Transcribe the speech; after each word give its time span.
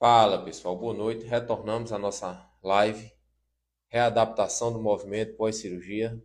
Fala 0.00 0.42
pessoal, 0.42 0.74
boa 0.78 0.94
noite. 0.94 1.26
Retornamos 1.26 1.92
à 1.92 1.98
nossa 1.98 2.50
live. 2.62 3.12
Readaptação 3.88 4.72
do 4.72 4.80
movimento 4.80 5.36
pós-cirurgia. 5.36 6.18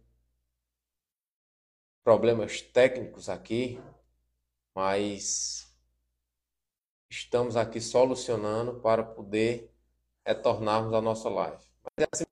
Problemas 2.01 2.61
técnicos 2.61 3.27
aqui, 3.27 3.77
mas 4.73 5.69
estamos 7.09 7.57
aqui 7.57 7.81
solucionando 7.81 8.79
para 8.79 9.03
poder 9.03 9.69
retornarmos 10.25 10.93
à 10.93 11.01
nossa 11.01 11.27
live. 11.27 11.61
É 11.97 12.07
assim 12.13 12.23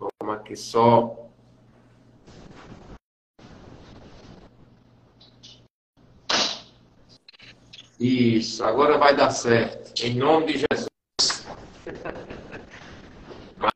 Vamos 0.00 0.34
aqui 0.34 0.56
só 0.56 1.27
Isso, 8.00 8.64
agora 8.64 8.96
vai 8.96 9.16
dar 9.16 9.30
certo. 9.30 10.00
Em 10.04 10.14
nome 10.14 10.52
de 10.52 10.58
Jesus. 10.58 11.46
Mas, 13.58 13.72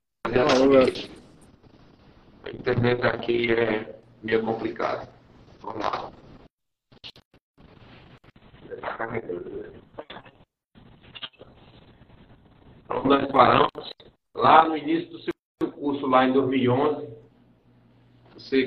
a 2.44 2.50
internet 2.50 3.02
aqui 3.02 3.52
é 3.52 3.98
meio 4.22 4.44
complicada. 4.44 5.08
Vamos 5.60 5.84
lá. 5.84 6.12
Então, 12.84 13.04
nós 13.04 13.32
paramos 13.32 13.90
lá 14.36 14.68
no 14.68 14.76
início 14.76 15.10
do 15.10 15.18
seu 15.18 15.72
curso, 15.72 16.06
lá 16.06 16.24
em 16.26 16.32
2011. 16.32 17.08
Você 18.34 18.66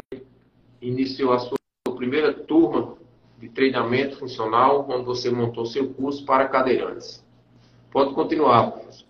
iniciou 0.81 1.31
a 1.31 1.39
sua 1.39 1.57
primeira 1.95 2.33
turma 2.33 2.97
de 3.45 3.49
treinamento 3.49 4.17
funcional, 4.17 4.85
quando 4.85 5.05
você 5.05 5.29
montou 5.29 5.65
seu 5.65 5.93
curso 5.93 6.25
para 6.25 6.47
cadeirantes. 6.47 7.23
Pode 7.91 8.13
continuar, 8.13 8.71
professor. 8.71 9.05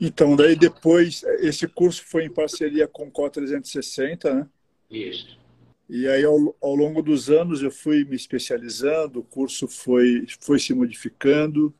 Então, 0.00 0.34
daí 0.34 0.56
depois, 0.56 1.22
esse 1.40 1.68
curso 1.68 2.02
foi 2.06 2.24
em 2.24 2.30
parceria 2.30 2.88
com 2.88 3.08
o 3.08 3.10
CO 3.10 3.28
360, 3.28 4.34
né? 4.34 4.48
Isso. 4.90 5.38
E 5.88 6.08
aí, 6.08 6.24
ao, 6.24 6.56
ao, 6.60 6.74
longo 6.74 7.02
dos 7.02 7.28
anos, 7.28 7.62
eu 7.62 7.70
fui 7.70 8.04
me 8.04 8.16
especializando, 8.16 9.20
o 9.20 9.24
curso 9.24 9.68
foi, 9.68 10.24
foi 10.40 10.58
se 10.58 10.72
modificando. 10.72 11.74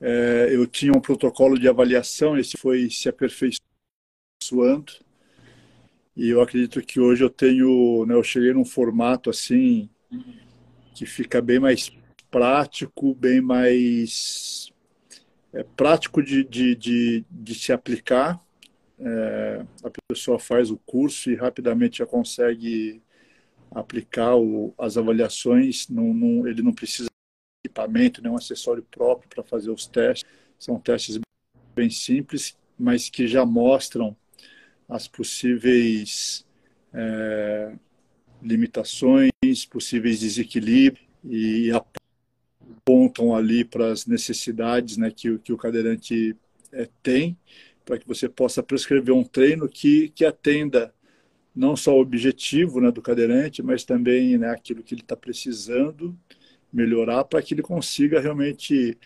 É, 0.00 0.48
eu 0.50 0.66
tinha 0.66 0.92
um 0.92 1.00
protocolo 1.00 1.58
de 1.58 1.68
avaliação, 1.68 2.36
esse 2.36 2.58
foi 2.58 2.90
se 2.90 3.08
aperfeiçoando. 3.08 4.92
E 6.14 6.28
eu 6.28 6.42
acredito 6.42 6.82
que 6.82 7.00
hoje 7.00 7.24
eu 7.24 7.30
tenho, 7.30 8.04
né, 8.04 8.14
eu 8.14 8.22
cheguei 8.22 8.52
num 8.52 8.64
formato 8.64 9.30
assim, 9.30 9.88
que 10.94 11.06
fica 11.06 11.40
bem 11.40 11.58
mais 11.58 11.92
prático, 12.30 13.14
bem 13.14 13.40
mais 13.40 14.72
é, 15.52 15.62
prático 15.62 16.22
de, 16.22 16.44
de, 16.44 16.74
de, 16.74 17.24
de, 17.30 17.54
se 17.54 17.72
aplicar. 17.72 18.40
É, 18.98 19.64
a 19.84 19.90
pessoa 20.08 20.38
faz 20.38 20.70
o 20.70 20.76
curso 20.78 21.30
e 21.30 21.36
rapidamente 21.36 21.98
já 21.98 22.06
consegue 22.06 23.00
aplicar 23.70 24.36
o, 24.36 24.74
as 24.78 24.96
avaliações. 24.96 25.88
Não, 25.88 26.12
não, 26.12 26.46
ele 26.46 26.62
não 26.62 26.72
precisa 26.72 27.08
de 27.08 27.68
equipamento, 27.68 28.22
nenhum 28.22 28.36
acessório 28.36 28.82
próprio 28.90 29.28
para 29.28 29.44
fazer 29.44 29.70
os 29.70 29.86
testes. 29.86 30.28
São 30.58 30.78
testes 30.80 31.18
bem 31.74 31.90
simples, 31.90 32.56
mas 32.78 33.08
que 33.08 33.26
já 33.26 33.46
mostram 33.46 34.16
as 34.88 35.06
possíveis 35.06 36.44
é, 36.92 37.72
limitações, 38.42 39.30
possíveis 39.70 40.20
desequilíbrios 40.20 41.06
e 41.24 41.70
apontam 41.70 43.34
ali 43.34 43.64
para 43.64 43.92
as 43.92 44.06
necessidades 44.06 44.96
né, 44.96 45.10
que, 45.10 45.38
que 45.38 45.52
o 45.52 45.56
cadeirante 45.56 46.36
é, 46.72 46.88
tem, 47.02 47.36
para 47.84 47.98
que 47.98 48.06
você 48.06 48.28
possa 48.28 48.62
prescrever 48.62 49.14
um 49.14 49.24
treino 49.24 49.68
que, 49.68 50.10
que 50.10 50.24
atenda 50.24 50.92
não 51.54 51.74
só 51.76 51.96
o 51.96 52.00
objetivo 52.00 52.80
né, 52.80 52.90
do 52.90 53.02
cadeirante, 53.02 53.62
mas 53.62 53.84
também 53.84 54.38
né, 54.38 54.50
aquilo 54.50 54.82
que 54.82 54.94
ele 54.94 55.02
está 55.02 55.16
precisando 55.16 56.16
melhorar 56.72 57.24
para 57.24 57.42
que 57.42 57.54
ele 57.54 57.62
consiga 57.62 58.20
realmente 58.20 58.96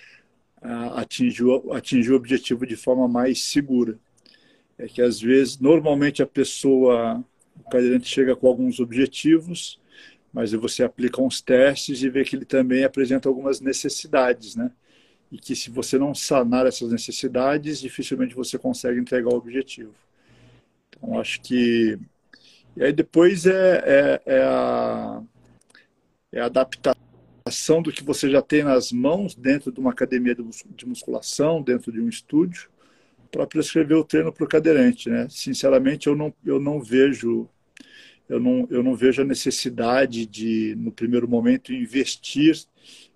atingir, 0.95 1.45
atingir 1.73 2.13
o 2.13 2.17
objetivo 2.17 2.67
de 2.67 2.77
forma 2.77 3.09
mais 3.09 3.43
segura. 3.43 3.99
É 4.79 4.87
que 4.87 5.01
às 5.01 5.21
vezes, 5.21 5.59
normalmente 5.59 6.23
a 6.23 6.27
pessoa 6.27 7.25
o 7.57 7.71
cadeirante 7.71 8.09
chega 8.09 8.35
com 8.35 8.47
alguns 8.47 8.81
objetivos, 8.81 9.81
mas 10.33 10.53
você 10.53 10.83
aplica 10.83 11.21
uns 11.21 11.41
testes 11.41 12.03
e 12.03 12.09
vê 12.09 12.25
que 12.25 12.37
ele 12.37 12.45
também 12.45 12.85
apresenta 12.85 13.29
algumas 13.29 13.61
necessidades, 13.61 14.57
né? 14.57 14.71
E 15.31 15.39
que 15.39 15.55
se 15.55 15.71
você 15.71 15.99
não 15.99 16.15
sanar 16.15 16.67
essas 16.67 16.91
necessidades, 16.91 17.81
dificilmente 17.81 18.35
você 18.35 18.59
consegue 18.59 18.99
entregar 18.99 19.31
o 19.31 19.37
objetivo. 19.37 19.95
Então, 20.89 21.19
acho 21.19 21.41
que. 21.41 21.99
E 22.77 22.83
aí 22.83 22.93
depois 22.93 23.47
é, 23.47 23.83
é, 23.85 24.23
é 24.27 24.43
a, 24.43 25.23
é 26.33 26.41
a 26.41 26.47
adaptação 26.47 27.83
do 27.83 27.93
que 27.93 28.03
você 28.03 28.31
já 28.31 28.41
tem 28.41 28.63
nas 28.63 28.93
mãos 28.93 29.35
dentro 29.35 29.71
de 29.71 29.81
uma 29.81 29.91
academia 29.91 30.35
de 30.35 30.87
musculação, 30.87 31.63
dentro 31.63 31.93
de 31.93 32.01
um 32.01 32.09
estúdio, 32.09 32.71
para 33.33 33.47
prescrever 33.47 33.97
o 33.97 34.05
treino 34.05 34.33
para 34.33 34.45
o 34.45 34.49
cadeirante, 34.49 35.11
né? 35.11 35.27
Sinceramente, 35.31 36.07
eu 36.07 36.15
não, 36.15 36.33
eu 36.47 36.61
não 36.61 36.81
vejo 36.81 37.49
eu 38.29 38.41
não, 38.41 38.67
eu 38.71 38.83
não 38.83 38.95
vejo 38.95 39.21
a 39.23 39.25
necessidade 39.25 40.25
de, 40.27 40.75
no 40.79 40.91
primeiro 40.91 41.29
momento, 41.29 41.73
investir 41.73 42.65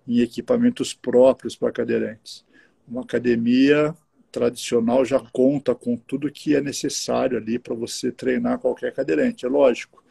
em 0.07 0.19
equipamentos 0.19 0.93
próprios 0.93 1.55
para 1.55 1.71
cadeirantes. 1.71 2.45
Uma 2.87 3.01
academia 3.01 3.95
tradicional 4.31 5.03
já 5.03 5.19
conta 5.19 5.73
com 5.73 5.97
tudo 5.97 6.31
que 6.31 6.55
é 6.55 6.61
necessário 6.61 7.37
ali 7.37 7.57
para 7.57 7.73
você 7.73 8.11
treinar 8.11 8.59
qualquer 8.59 8.93
cadeirante. 8.93 9.45
É 9.45 9.49
lógico, 9.49 10.03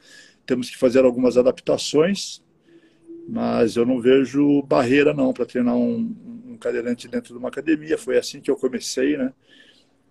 temos 0.45 0.69
que 0.69 0.77
fazer 0.77 1.05
algumas 1.05 1.37
adaptações, 1.37 2.43
mas 3.29 3.77
eu 3.77 3.87
não 3.87 4.01
vejo 4.01 4.63
barreira 4.63 5.15
não 5.15 5.33
para 5.33 5.47
treinar 5.47 5.77
um, 5.77 6.15
um 6.47 6.57
cadeirante 6.59 7.07
dentro 7.07 7.33
de 7.33 7.39
uma 7.39 7.49
academia. 7.49 7.97
Foi 7.97 8.19
assim 8.19 8.41
que 8.41 8.51
eu 8.51 8.57
comecei, 8.57 9.17
né? 9.17 9.33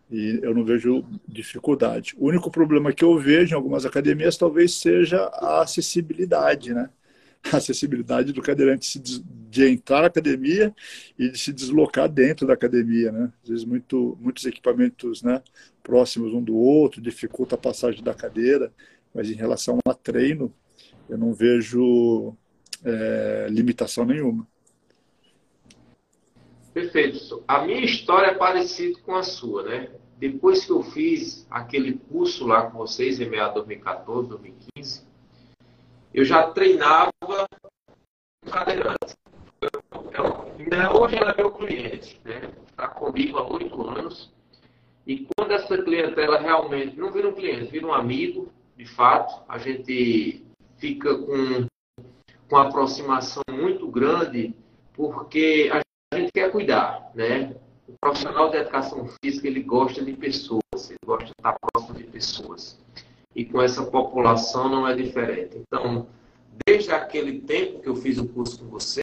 E 0.10 0.40
eu 0.44 0.54
não 0.54 0.64
vejo 0.64 1.04
dificuldade. 1.28 2.16
O 2.18 2.28
único 2.28 2.52
problema 2.52 2.94
que 2.94 3.04
eu 3.04 3.18
vejo 3.18 3.54
em 3.54 3.56
algumas 3.56 3.86
academias 3.86 4.38
talvez 4.38 4.76
seja 4.76 5.24
a 5.34 5.62
acessibilidade, 5.62 6.74
né? 6.74 6.90
A 7.54 7.58
acessibilidade 7.58 8.34
do 8.34 8.42
cadeirante 8.42 9.00
de 9.00 9.68
entrar 9.68 10.02
na 10.02 10.08
academia 10.08 10.74
e 11.18 11.30
de 11.30 11.38
se 11.38 11.54
deslocar 11.54 12.10
dentro 12.10 12.48
da 12.48 12.54
academia, 12.54 13.12
né? 13.12 13.32
Às 13.44 13.50
vezes 13.50 13.66
muito, 13.66 14.18
muitos 14.20 14.46
equipamentos 14.46 15.22
né, 15.22 15.44
próximos 15.84 16.34
um 16.34 16.42
do 16.42 16.56
outro, 16.56 17.00
dificulta 17.00 17.54
a 17.54 17.58
passagem 17.58 18.04
da 18.04 18.16
cadeira, 18.16 18.74
mas 19.14 19.30
em 19.30 19.36
relação 19.36 19.78
a 19.88 19.94
treino, 19.94 20.52
eu 21.08 21.20
não 21.20 21.34
vejo 21.34 22.36
é, 22.84 23.48
limitação 23.50 24.06
nenhuma. 24.06 24.48
Perfeito. 26.75 27.41
A 27.47 27.62
minha 27.62 27.80
história 27.86 28.31
é 28.31 28.33
parecida 28.33 29.00
com 29.00 29.16
a 29.16 29.24
sua, 29.24 29.63
né? 29.63 29.89
Depois 30.18 30.66
que 30.66 30.74
eu 30.74 30.83
fiz 30.83 31.48
aquele 31.50 31.94
curso 31.94 32.45
lá 32.45 32.69
com 32.69 32.80
vocês, 32.80 33.18
em 33.22 33.30
meados 33.30 33.54
de 33.62 33.68
2014, 33.68 34.27
2015, 34.27 35.07
eu 36.13 36.25
já 36.25 36.51
treinava 36.51 37.13
cadeirante. 38.51 39.16
hoje 41.00 41.16
ela 41.16 41.31
é 41.31 41.38
meu 41.38 41.51
cliente, 41.51 42.19
né? 42.25 42.51
Está 42.69 42.89
comigo 42.89 43.38
há 43.38 43.54
oito 43.54 43.81
anos. 43.88 44.33
E 45.07 45.25
quando 45.33 45.51
essa 45.51 45.81
clientela 45.81 46.38
realmente 46.39 46.98
não 46.98 47.10
vira 47.10 47.30
um 47.30 47.33
cliente, 47.33 47.72
vira 47.72 47.88
um 47.88 47.94
amigo, 47.94 48.51
de 48.75 48.86
fato, 48.86 49.45
a 49.48 49.57
gente 49.57 50.45
fica 50.75 51.18
com, 51.19 51.68
com 52.50 52.56
uma 52.56 52.68
aproximação 52.68 53.44
muito 53.50 53.88
grande, 53.88 54.54
porque 54.94 55.69
a 55.72 55.85
a 56.12 56.18
gente 56.18 56.31
quer 56.31 56.52
cuidar, 56.52 57.12
né? 57.13 57.56
O 57.88 57.94
profissional 58.00 58.50
de 58.50 58.57
educação 58.57 59.07
física, 59.24 59.48
ele 59.48 59.62
gosta 59.62 60.04
de 60.04 60.13
pessoas, 60.13 60.90
ele 60.90 61.00
gosta 61.06 61.25
de 61.25 61.31
estar 61.31 61.57
próximo 61.60 61.98
de 61.98 62.04
pessoas. 62.06 62.80
E 63.36 63.46
com 63.46 63.62
essa 63.62 63.84
população 63.84 64.69
não 64.69 64.88
é 64.88 64.96
diferente. 64.96 65.57
Então, 65.57 66.07
desde 66.66 66.92
aquele 66.92 67.42
tempo 67.42 67.81
que 67.81 67.90
eu 67.90 67.96
fiz 67.96 68.18
o 68.18 68.28
curso 68.28 68.60
com 68.60 68.68
você, 68.68 69.02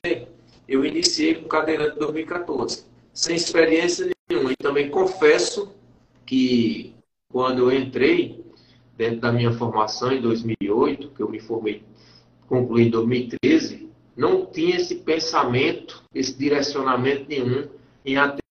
eu 0.67 0.85
iniciei 0.85 1.35
com 1.35 1.49
cadeirante 1.49 1.97
em 1.97 1.99
2014, 1.99 2.87
sem 3.13 3.37
experiência 3.37 4.11
nenhuma. 4.29 4.53
E 4.53 4.57
também 4.57 4.91
confesso 4.91 5.73
que 6.25 6.95
quando 7.31 7.71
eu 7.71 7.79
entrei 7.79 8.45
dentro 8.97 9.21
da 9.21 9.33
minha 9.33 9.53
formação 9.53 10.13
em 10.13 10.21
2008, 10.21 11.11
que 11.11 11.23
eu 11.23 11.29
me 11.29 11.41
formei, 11.41 11.83
concluí 12.47 12.87
em 12.87 12.91
2013, 12.91 13.72
não 14.17 14.47
tinha 14.47 14.77
esse 14.77 14.97
pensamento, 14.97 16.03
esse 16.15 16.37
direcionamento 16.37 17.27
nenhum 17.29 17.69
em 18.05 18.17
atender 18.17 18.43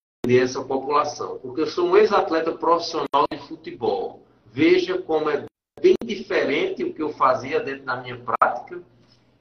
essa 0.42 0.64
população. 0.64 1.38
Porque 1.40 1.62
eu 1.62 1.68
sou 1.68 1.88
um 1.88 1.98
ex-atleta 1.98 2.52
profissional 2.52 3.26
de 3.32 3.38
futebol. 3.48 4.24
Veja 4.52 4.98
como 4.98 5.30
é 5.30 5.46
bem 5.80 5.96
diferente 6.04 6.84
o 6.84 6.94
que 6.94 7.02
eu 7.02 7.10
fazia 7.10 7.60
dentro 7.60 7.86
da 7.86 7.98
minha 7.98 8.18
prática 8.18 8.82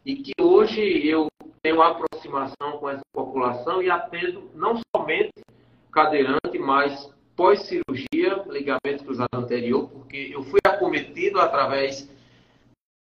e 0.04 0.16
que 0.16 0.32
hoje 0.40 0.80
eu 1.06 1.28
tenho 1.62 1.76
uma 1.76 1.90
aproximação 1.90 2.78
com 2.78 2.88
essa 2.88 3.02
população 3.12 3.82
e 3.82 3.90
atendo 3.90 4.50
não 4.54 4.80
somente 4.94 5.32
cadeirante, 5.92 6.58
mas 6.58 7.10
pós-cirurgia, 7.36 8.44
ligamento 8.48 9.04
cruzado 9.04 9.34
anterior, 9.34 9.88
porque 9.88 10.30
eu 10.32 10.42
fui 10.44 10.60
acometido 10.64 11.40
através 11.40 12.08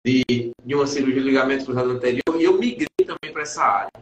de, 0.04 0.52
de 0.64 0.74
uma 0.74 0.86
cirurgia 0.86 1.20
de 1.20 1.28
ligamento 1.28 1.64
cruzado 1.64 1.90
anterior 1.90 2.38
e 2.38 2.44
eu 2.44 2.58
migrei 2.58 2.86
essa 3.44 3.62
área. 3.62 3.92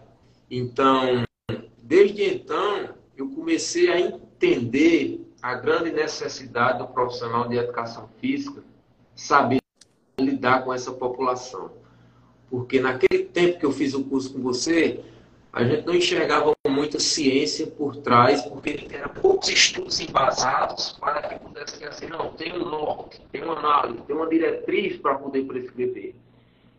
Então, 0.50 1.24
desde 1.82 2.24
então, 2.24 2.88
eu 3.16 3.28
comecei 3.30 3.92
a 3.92 4.00
entender 4.00 5.20
a 5.42 5.54
grande 5.54 5.90
necessidade 5.90 6.78
do 6.78 6.86
profissional 6.86 7.48
de 7.48 7.56
educação 7.56 8.08
física 8.20 8.62
saber 9.14 9.60
lidar 10.18 10.64
com 10.64 10.72
essa 10.72 10.92
população. 10.92 11.70
Porque 12.48 12.80
naquele 12.80 13.24
tempo 13.24 13.58
que 13.58 13.66
eu 13.66 13.72
fiz 13.72 13.92
o 13.94 14.04
curso 14.04 14.32
com 14.32 14.40
você, 14.40 15.00
a 15.52 15.64
gente 15.64 15.86
não 15.86 15.94
enxergava 15.94 16.52
muita 16.68 16.98
ciência 16.98 17.66
por 17.66 17.96
trás, 17.96 18.42
porque 18.42 18.88
eram 18.90 19.08
poucos 19.10 19.48
estudos 19.48 20.00
embasados 20.00 20.92
para 20.92 21.22
que 21.22 21.38
pudesse 21.40 21.78
ser 21.78 21.88
assim, 21.88 22.06
não, 22.06 22.32
tem 22.32 22.52
um 22.52 22.64
norte, 22.64 23.20
tem 23.30 23.42
uma 23.42 23.58
análise, 23.58 24.02
tem 24.02 24.16
uma 24.16 24.28
diretriz 24.28 24.96
para 24.98 25.16
poder 25.16 25.44
prescrever. 25.44 26.14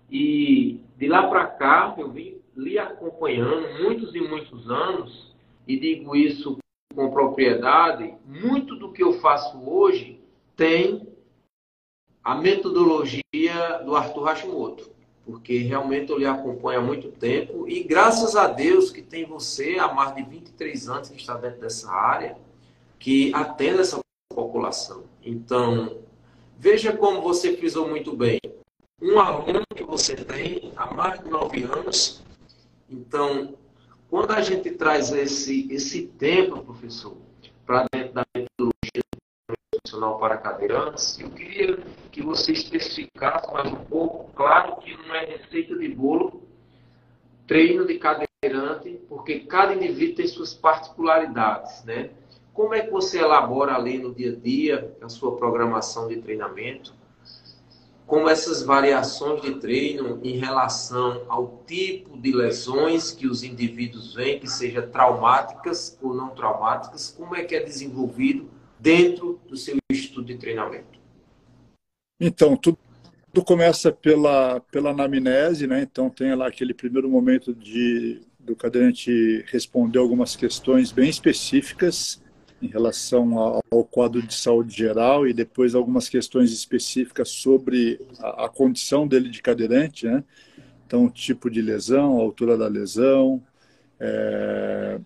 E 0.10 0.80
de 0.98 1.08
lá 1.08 1.28
para 1.28 1.48
cá, 1.48 1.96
eu 1.98 2.10
vim 2.10 2.43
lhe 2.56 2.78
acompanhando 2.78 3.82
muitos 3.82 4.14
e 4.14 4.22
muitos 4.22 4.70
anos, 4.70 5.34
e 5.68 5.80
digo 5.80 6.16
isso 6.16 6.58
com 6.94 7.10
propriedade, 7.10 8.14
muito 8.26 8.76
do 8.76 8.92
que 8.92 9.04
eu 9.04 9.14
faço 9.14 9.58
hoje 9.68 10.22
tem 10.56 11.08
a 12.24 12.36
metodologia 12.36 13.82
do 13.84 13.96
Arthur 13.96 14.24
Hashimoto, 14.24 14.92
porque 15.26 15.58
realmente 15.58 16.12
eu 16.12 16.18
lhe 16.18 16.26
acompanho 16.26 16.80
há 16.80 16.84
muito 16.84 17.10
tempo 17.10 17.68
e 17.68 17.84
graças 17.84 18.36
a 18.36 18.48
Deus 18.48 18.92
que 18.92 19.02
tem 19.02 19.26
você 19.26 19.78
há 19.80 19.92
mais 19.92 20.16
de 20.16 20.24
23 20.24 20.90
anos 20.90 21.10
que 21.10 21.20
está 21.20 21.36
dentro 21.36 21.60
dessa 21.60 21.92
área, 21.92 22.38
que 23.00 23.34
atende 23.34 23.82
essa 23.82 24.00
população. 24.34 25.04
Então, 25.24 25.98
veja 26.58 26.96
como 26.96 27.22
você 27.22 27.58
frisou 27.58 27.88
muito 27.88 28.16
bem. 28.16 28.40
Um 29.02 29.20
aluno 29.20 29.62
que 29.76 29.84
você 29.84 30.16
tem 30.16 30.72
há 30.78 30.94
mais 30.94 31.20
de 31.20 31.30
nove 31.30 31.64
anos. 31.64 32.24
Então, 32.90 33.56
quando 34.10 34.32
a 34.32 34.42
gente 34.42 34.72
traz 34.72 35.12
esse, 35.12 35.72
esse 35.72 36.08
tempo, 36.08 36.64
professor, 36.64 37.18
para 37.66 37.88
dentro 37.92 38.14
da 38.14 38.26
metodologia 38.36 39.02
profissional 39.72 40.20
para 40.20 40.38
cadeirantes, 40.38 41.20
eu 41.20 41.30
queria 41.32 41.78
que 42.12 42.22
você 42.22 42.52
especificasse 42.52 43.52
mais 43.52 43.72
um 43.72 43.86
pouco, 43.86 44.32
claro 44.34 44.78
que 44.78 44.96
não 44.96 45.16
é 45.16 45.26
receita 45.26 45.76
de 45.76 45.88
bolo, 45.90 46.44
treino 47.48 47.86
de 47.86 47.98
cadeirante, 47.98 49.00
porque 49.10 49.40
cada 49.42 49.74
indivíduo 49.74 50.18
tem 50.18 50.28
suas 50.28 50.54
particularidades, 50.54 51.84
né? 51.84 52.12
Como 52.54 52.74
é 52.74 52.82
que 52.82 52.92
você 52.92 53.20
elabora 53.20 53.76
ali 53.76 53.98
no 53.98 54.14
dia 54.14 54.32
a 54.32 54.36
dia 54.36 54.96
a 55.02 55.10
sua 55.10 55.36
programação 55.36 56.08
de 56.08 56.18
treinamento? 56.22 56.94
Como 58.14 58.30
essas 58.30 58.62
variações 58.62 59.42
de 59.42 59.56
treino 59.56 60.20
em 60.24 60.38
relação 60.38 61.26
ao 61.28 61.64
tipo 61.66 62.16
de 62.16 62.32
lesões 62.32 63.10
que 63.10 63.26
os 63.26 63.42
indivíduos 63.42 64.14
vêm, 64.14 64.40
que 64.40 64.48
seja 64.48 64.84
traumáticas 64.84 65.98
ou 66.00 66.14
não 66.14 66.30
traumáticas, 66.30 67.10
como 67.10 67.36
é 67.36 67.44
que 67.44 67.56
é 67.56 67.64
desenvolvido 67.64 68.52
dentro 68.80 69.42
do 69.50 69.58
seu 69.58 69.78
estudo 69.92 70.28
de 70.28 70.38
treinamento? 70.38 71.00
Então, 72.20 72.56
tudo, 72.56 72.78
tudo 73.34 73.44
começa 73.44 73.92
pela, 73.92 74.60
pela 74.72 74.92
anamnese, 74.92 75.66
né? 75.66 75.82
Então, 75.82 76.08
tem 76.08 76.36
lá 76.36 76.48
aquele 76.48 76.76
primeiro 76.76 77.10
momento 77.10 77.52
de, 77.52 78.22
do 78.40 78.56
cadeirante 78.56 79.44
responder 79.48 79.98
algumas 79.98 80.36
questões 80.36 80.92
bem 80.92 81.10
específicas 81.10 82.23
em 82.64 82.68
relação 82.68 83.38
ao, 83.38 83.84
quadro 83.84 84.22
de 84.22 84.34
saúde 84.34 84.76
geral 84.76 85.28
e 85.28 85.34
depois 85.34 85.76
algumas 85.76 86.08
questões 86.08 86.52
específicas 86.52 87.30
sobre 87.30 88.00
a, 88.20 88.46
a 88.46 88.50
condição 88.50 89.06
dele 89.06 89.30
de 89.30 89.42
cadeirante, 89.42 90.06
né? 90.06 90.24
Então, 90.88 91.06
o 91.06 91.10
tipo 91.10 91.50
de 91.50 91.62
lesão, 91.62 92.18
a 92.18 92.22
altura 92.22 92.58
da 92.58 92.68
lesão, 92.68 93.44
é, 94.00 95.00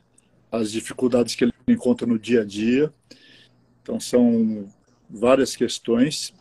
as 0.52 0.72
dificuldades 0.72 1.34
que 1.34 1.46
ele 1.46 1.54
encontra 1.68 2.06
no 2.06 2.20
dia 2.20 2.42
a 2.42 2.46
dia. 2.46 2.94
Então, 3.82 4.00
são 4.00 4.68
várias 5.10 5.56
questões. 5.56 6.34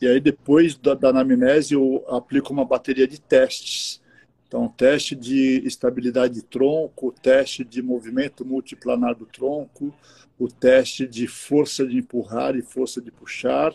E 0.00 0.08
aí, 0.08 0.18
depois 0.18 0.74
da, 0.74 0.94
da 0.94 1.10
anamnese, 1.10 1.74
eu 1.74 2.04
aplico 2.08 2.52
uma 2.52 2.64
bateria 2.64 3.06
de 3.06 3.20
testes. 3.20 4.00
Então, 4.46 4.68
teste 4.68 5.16
de 5.16 5.62
estabilidade 5.64 6.34
de 6.34 6.42
tronco, 6.42 7.12
teste 7.12 7.64
de 7.64 7.82
movimento 7.82 8.44
multiplanar 8.44 9.14
do 9.14 9.26
tronco, 9.26 9.92
o 10.38 10.48
teste 10.48 11.06
de 11.06 11.26
força 11.26 11.86
de 11.86 11.96
empurrar 11.98 12.56
e 12.56 12.62
força 12.62 13.00
de 13.00 13.10
puxar, 13.10 13.74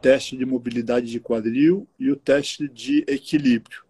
teste 0.00 0.36
de 0.36 0.44
mobilidade 0.44 1.06
de 1.06 1.20
quadril 1.20 1.86
e 1.98 2.10
o 2.10 2.16
teste 2.16 2.68
de 2.68 3.04
equilíbrio. 3.06 3.84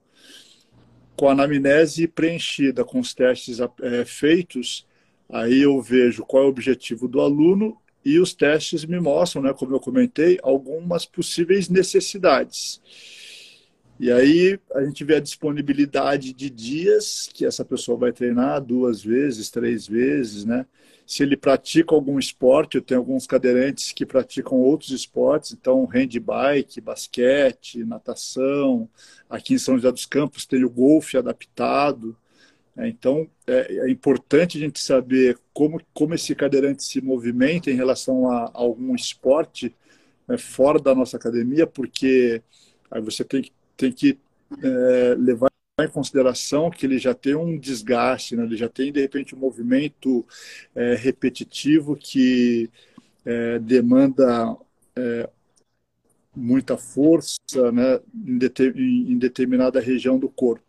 Com 1.16 1.28
a 1.28 1.32
anamnese 1.32 2.06
preenchida 2.06 2.84
com 2.84 3.00
os 3.00 3.14
testes 3.14 3.58
é, 3.80 4.04
feitos, 4.04 4.86
aí 5.28 5.62
eu 5.62 5.80
vejo 5.80 6.24
qual 6.24 6.42
é 6.42 6.46
o 6.46 6.50
objetivo 6.50 7.08
do 7.08 7.20
aluno 7.20 7.76
e 8.04 8.18
os 8.18 8.34
testes 8.34 8.84
me 8.84 9.00
mostram, 9.00 9.42
né, 9.42 9.52
como 9.52 9.74
eu 9.74 9.80
comentei, 9.80 10.38
algumas 10.42 11.04
possíveis 11.04 11.68
necessidades. 11.68 12.80
E 13.98 14.12
aí 14.12 14.58
a 14.74 14.84
gente 14.84 15.04
vê 15.04 15.16
a 15.16 15.20
disponibilidade 15.20 16.32
de 16.32 16.50
dias 16.50 17.28
que 17.32 17.46
essa 17.46 17.64
pessoa 17.64 17.96
vai 17.96 18.12
treinar 18.12 18.60
duas 18.60 19.02
vezes, 19.02 19.50
três 19.50 19.86
vezes, 19.86 20.44
né? 20.44 20.66
Se 21.06 21.22
ele 21.22 21.36
pratica 21.36 21.94
algum 21.94 22.18
esporte, 22.18 22.76
eu 22.76 22.82
tenho 22.82 22.98
alguns 23.00 23.26
cadeirantes 23.26 23.92
que 23.92 24.04
praticam 24.04 24.58
outros 24.58 24.90
esportes, 24.90 25.52
então 25.52 25.84
handbike, 25.86 26.80
basquete, 26.80 27.84
natação. 27.84 28.88
Aqui 29.30 29.54
em 29.54 29.58
São 29.58 29.76
José 29.76 29.92
dos 29.92 30.04
Campos 30.04 30.44
tem 30.46 30.64
o 30.64 30.70
golfe 30.70 31.16
adaptado. 31.16 32.16
É, 32.76 32.88
então, 32.88 33.26
é, 33.46 33.86
é, 33.86 33.90
importante 33.90 34.58
a 34.58 34.60
gente 34.60 34.80
saber 34.80 35.38
como, 35.54 35.80
como 35.94 36.14
esse 36.14 36.34
cadeirante 36.34 36.84
se 36.84 37.00
movimenta 37.00 37.70
em 37.70 37.76
relação 37.76 38.30
a, 38.30 38.46
a 38.46 38.50
algum 38.54 38.94
esporte 38.94 39.74
né, 40.28 40.36
fora 40.36 40.78
da 40.78 40.94
nossa 40.94 41.16
academia, 41.16 41.66
porque 41.66 42.42
aí 42.90 43.00
você 43.00 43.24
tem, 43.24 43.50
tem 43.76 43.92
que 43.92 44.18
é, 44.62 45.14
levar 45.18 45.50
em 45.80 45.88
consideração 45.88 46.70
que 46.70 46.86
ele 46.86 46.98
já 46.98 47.14
tem 47.14 47.34
um 47.34 47.58
desgaste, 47.58 48.34
né, 48.34 48.44
ele 48.44 48.56
já 48.56 48.68
tem, 48.68 48.90
de 48.90 49.00
repente, 49.00 49.34
um 49.34 49.38
movimento 49.38 50.26
é, 50.74 50.94
repetitivo 50.94 51.94
que 51.96 52.70
é, 53.24 53.58
demanda 53.58 54.56
muita 56.34 56.76
força 56.76 57.38
né, 57.72 58.00
em, 58.14 59.12
em 59.12 59.18
determinada 59.18 59.80
região 59.80 60.18
do 60.18 60.28
corpo. 60.28 60.64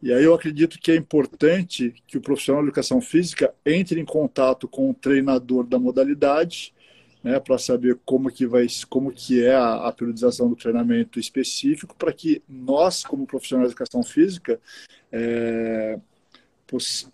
E 0.00 0.12
aí 0.12 0.22
eu 0.22 0.32
acredito 0.32 0.78
que 0.78 0.92
é 0.92 0.96
importante 0.96 1.94
que 2.06 2.16
o 2.16 2.20
profissional 2.20 2.62
de 2.62 2.68
educação 2.68 3.00
física 3.00 3.52
entre 3.66 4.00
em 4.00 4.04
contato 4.04 4.68
com 4.68 4.90
o 4.90 4.94
treinador 4.94 5.66
da 5.66 5.78
modalidade, 5.78 6.72
né, 7.22 7.38
para 7.40 7.58
saber 7.58 7.98
como 8.04 8.30
que 8.30 8.46
vai, 8.46 8.66
como 8.88 9.12
que 9.12 9.44
é 9.44 9.54
a, 9.54 9.88
a 9.88 9.92
periodização 9.92 10.48
do 10.48 10.56
treinamento 10.56 11.18
específico, 11.18 11.94
para 11.96 12.12
que 12.12 12.42
nós, 12.48 13.02
como 13.02 13.26
profissionais 13.26 13.68
de 13.68 13.74
educação 13.74 14.02
física, 14.02 14.60
é, 15.10 15.98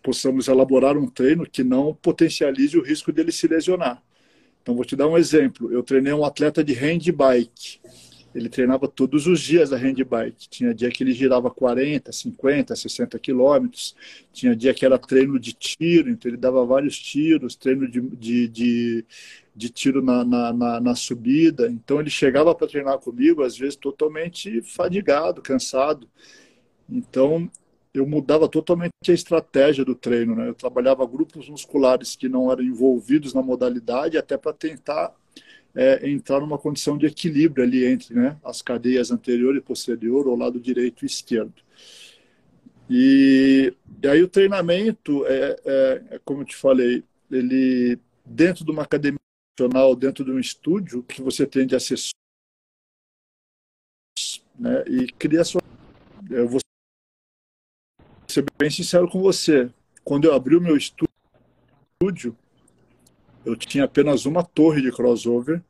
possamos 0.03 0.49
elaborar 0.49 0.97
um 0.97 1.09
treino 1.09 1.49
que 1.49 1.63
não 1.63 1.95
potencialize 1.95 2.77
o 2.77 2.83
risco 2.83 3.13
dele 3.13 3.33
se 3.33 3.47
lesionar. 3.47 4.03
Então, 4.63 4.75
vou 4.75 4.85
te 4.85 4.97
dar 4.97 5.07
um 5.07 5.19
exemplo. 5.19 5.71
Eu 5.71 5.83
treinei 5.83 6.13
um 6.13 6.25
atleta 6.25 6.65
de 6.65 6.73
handbike. 6.73 7.79
Ele 8.35 8.49
treinava 8.49 8.89
todos 8.89 9.27
os 9.29 9.41
dias 9.41 9.73
a 9.73 9.77
handbike. 9.77 10.49
Tinha 10.49 10.75
dia 10.75 10.91
que 10.91 11.05
ele 11.05 11.13
girava 11.13 11.51
40, 11.51 12.11
50, 12.11 12.75
60 12.75 13.19
quilômetros. 13.19 13.95
Tinha 14.33 14.57
dia 14.57 14.75
que 14.75 14.85
era 14.85 14.99
treino 14.99 15.39
de 15.39 15.53
tiro, 15.53 16.11
então 16.11 16.29
ele 16.29 16.37
dava 16.37 16.65
vários 16.65 16.99
tiros, 16.99 17.55
treino 17.55 17.87
de, 17.87 18.01
de, 18.01 18.49
de, 18.49 19.05
de 19.55 19.69
tiro 19.71 20.03
na, 20.03 20.25
na, 20.25 20.53
na, 20.53 20.81
na, 20.81 20.95
subida. 20.95 21.69
Então 21.69 22.01
ele 22.01 22.11
chegava 22.11 22.55
para 22.55 22.67
treinar 22.67 22.99
comigo, 22.99 23.43
às 23.43 23.57
vezes 23.57 23.77
totalmente 23.77 24.63
fadigado, 24.63 25.41
cansado. 25.41 26.09
Então 26.91 27.51
eu 27.93 28.05
mudava 28.07 28.49
totalmente 28.49 28.93
a 29.09 29.13
estratégia 29.13 29.85
do 29.85 29.95
treino. 29.95 30.35
Né? 30.35 30.49
Eu 30.49 30.55
trabalhava 30.55 31.07
grupos 31.07 31.49
musculares 31.49 32.17
que 32.17 32.29
não 32.29 32.51
eram 32.51 32.63
envolvidos 32.63 33.33
na 33.33 33.43
modalidade, 33.43 34.19
até 34.19 34.37
para 34.37 34.53
tentar 34.53 35.15
é, 35.75 36.09
entrar 36.09 36.41
numa 36.41 36.59
condição 36.59 36.99
de 36.99 37.07
equilíbrio 37.07 37.65
ali 37.65 37.85
entre 37.85 38.15
né, 38.15 38.37
as 38.45 38.61
cadeias 38.63 39.13
anterior 39.13 39.57
e 39.57 39.61
posterior, 39.61 40.27
ou 40.27 40.37
lado 40.37 40.59
direito 40.59 41.05
e 41.05 41.07
esquerdo. 41.07 41.63
E, 42.91 43.73
e 44.03 44.09
aí 44.09 44.23
o 44.23 44.29
treinamento, 44.29 45.25
é, 45.27 45.57
é, 45.65 46.03
é, 46.11 46.21
como 46.25 46.43
eu 46.43 46.45
te 46.45 46.57
falei, 46.57 47.03
ele 47.31 47.99
dentro 48.25 48.65
de 48.65 48.71
uma 48.71 48.83
academia 48.83 49.19
profissional, 49.55 49.95
dentro 49.95 50.25
de 50.25 50.33
um 50.33 50.39
estúdio, 50.39 51.03
que 51.03 51.23
você 51.23 51.47
tem 51.47 51.67
de 51.67 51.77
assessores, 51.77 52.13
né, 54.59 54.85
e 54.87 55.07
cria 55.13 55.45
sua... 55.45 55.63
Eu 56.29 56.49
vou 56.49 56.61
ser 58.29 58.45
bem 58.59 58.71
sincero 58.71 59.09
com 59.09 59.21
você. 59.21 59.71
Quando 60.03 60.25
eu 60.25 60.35
abri 60.35 60.57
o 60.57 60.61
meu 60.61 60.77
estúdio, 60.77 62.37
eu 63.45 63.57
tinha 63.57 63.85
apenas 63.85 64.27
uma 64.27 64.43
torre 64.43 64.83
de 64.83 64.91
crossover 64.91 65.63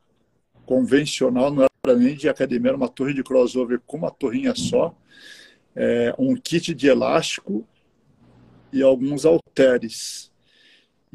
convencional, 0.65 1.51
não 1.51 1.67
era 1.85 1.97
nem 1.97 2.15
de 2.15 2.27
academia, 2.27 2.69
era 2.69 2.77
uma 2.77 2.89
torre 2.89 3.13
de 3.13 3.23
crossover 3.23 3.79
com 3.85 3.97
uma 3.97 4.09
torrinha 4.09 4.55
só, 4.55 4.97
é, 5.75 6.13
um 6.17 6.35
kit 6.35 6.73
de 6.73 6.87
elástico 6.87 7.67
e 8.73 8.81
alguns 8.81 9.25
halteres. 9.25 10.31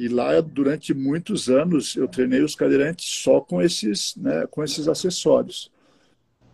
E 0.01 0.09
lá, 0.09 0.41
durante 0.41 0.95
muitos 0.95 1.51
anos, 1.51 1.95
eu 1.95 2.09
treinei 2.09 2.41
os 2.41 2.55
cadeirantes 2.55 3.07
só 3.07 3.39
com 3.39 3.61
esses, 3.61 4.17
né, 4.17 4.47
com 4.47 4.65
esses 4.65 4.89
acessórios. 4.89 5.71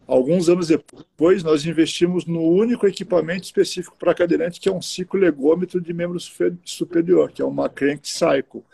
Alguns 0.05 0.49
anos 0.49 0.67
depois, 0.67 1.45
nós 1.45 1.65
investimos 1.65 2.27
no 2.27 2.43
único 2.43 2.89
equipamento 2.89 3.45
específico 3.45 3.97
para 3.97 4.17
cadeirante, 4.17 4.59
que 4.59 4.69
é 4.69 4.73
um 4.73 4.83
ciclo 4.83 5.21
legômetro 5.21 5.81
de 5.81 5.93
membro 5.93 6.19
superior, 6.65 7.31
que 7.31 7.41
é 7.41 7.45
uma 7.45 7.69
Crank 7.69 8.09
Cycle. 8.09 8.65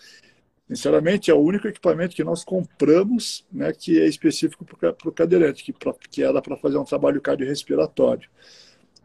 Sinceramente, 0.66 1.30
é 1.30 1.34
o 1.34 1.40
único 1.40 1.68
equipamento 1.68 2.16
que 2.16 2.24
nós 2.24 2.42
compramos 2.42 3.44
né, 3.52 3.74
que 3.74 4.00
é 4.00 4.06
específico 4.06 4.64
para 4.64 4.96
o 5.04 5.12
cadeirante, 5.12 5.64
que, 5.64 5.74
pra, 5.74 5.94
que 6.10 6.22
era 6.22 6.40
para 6.40 6.56
fazer 6.56 6.78
um 6.78 6.84
trabalho 6.84 7.20
cardiorrespiratório. 7.20 8.26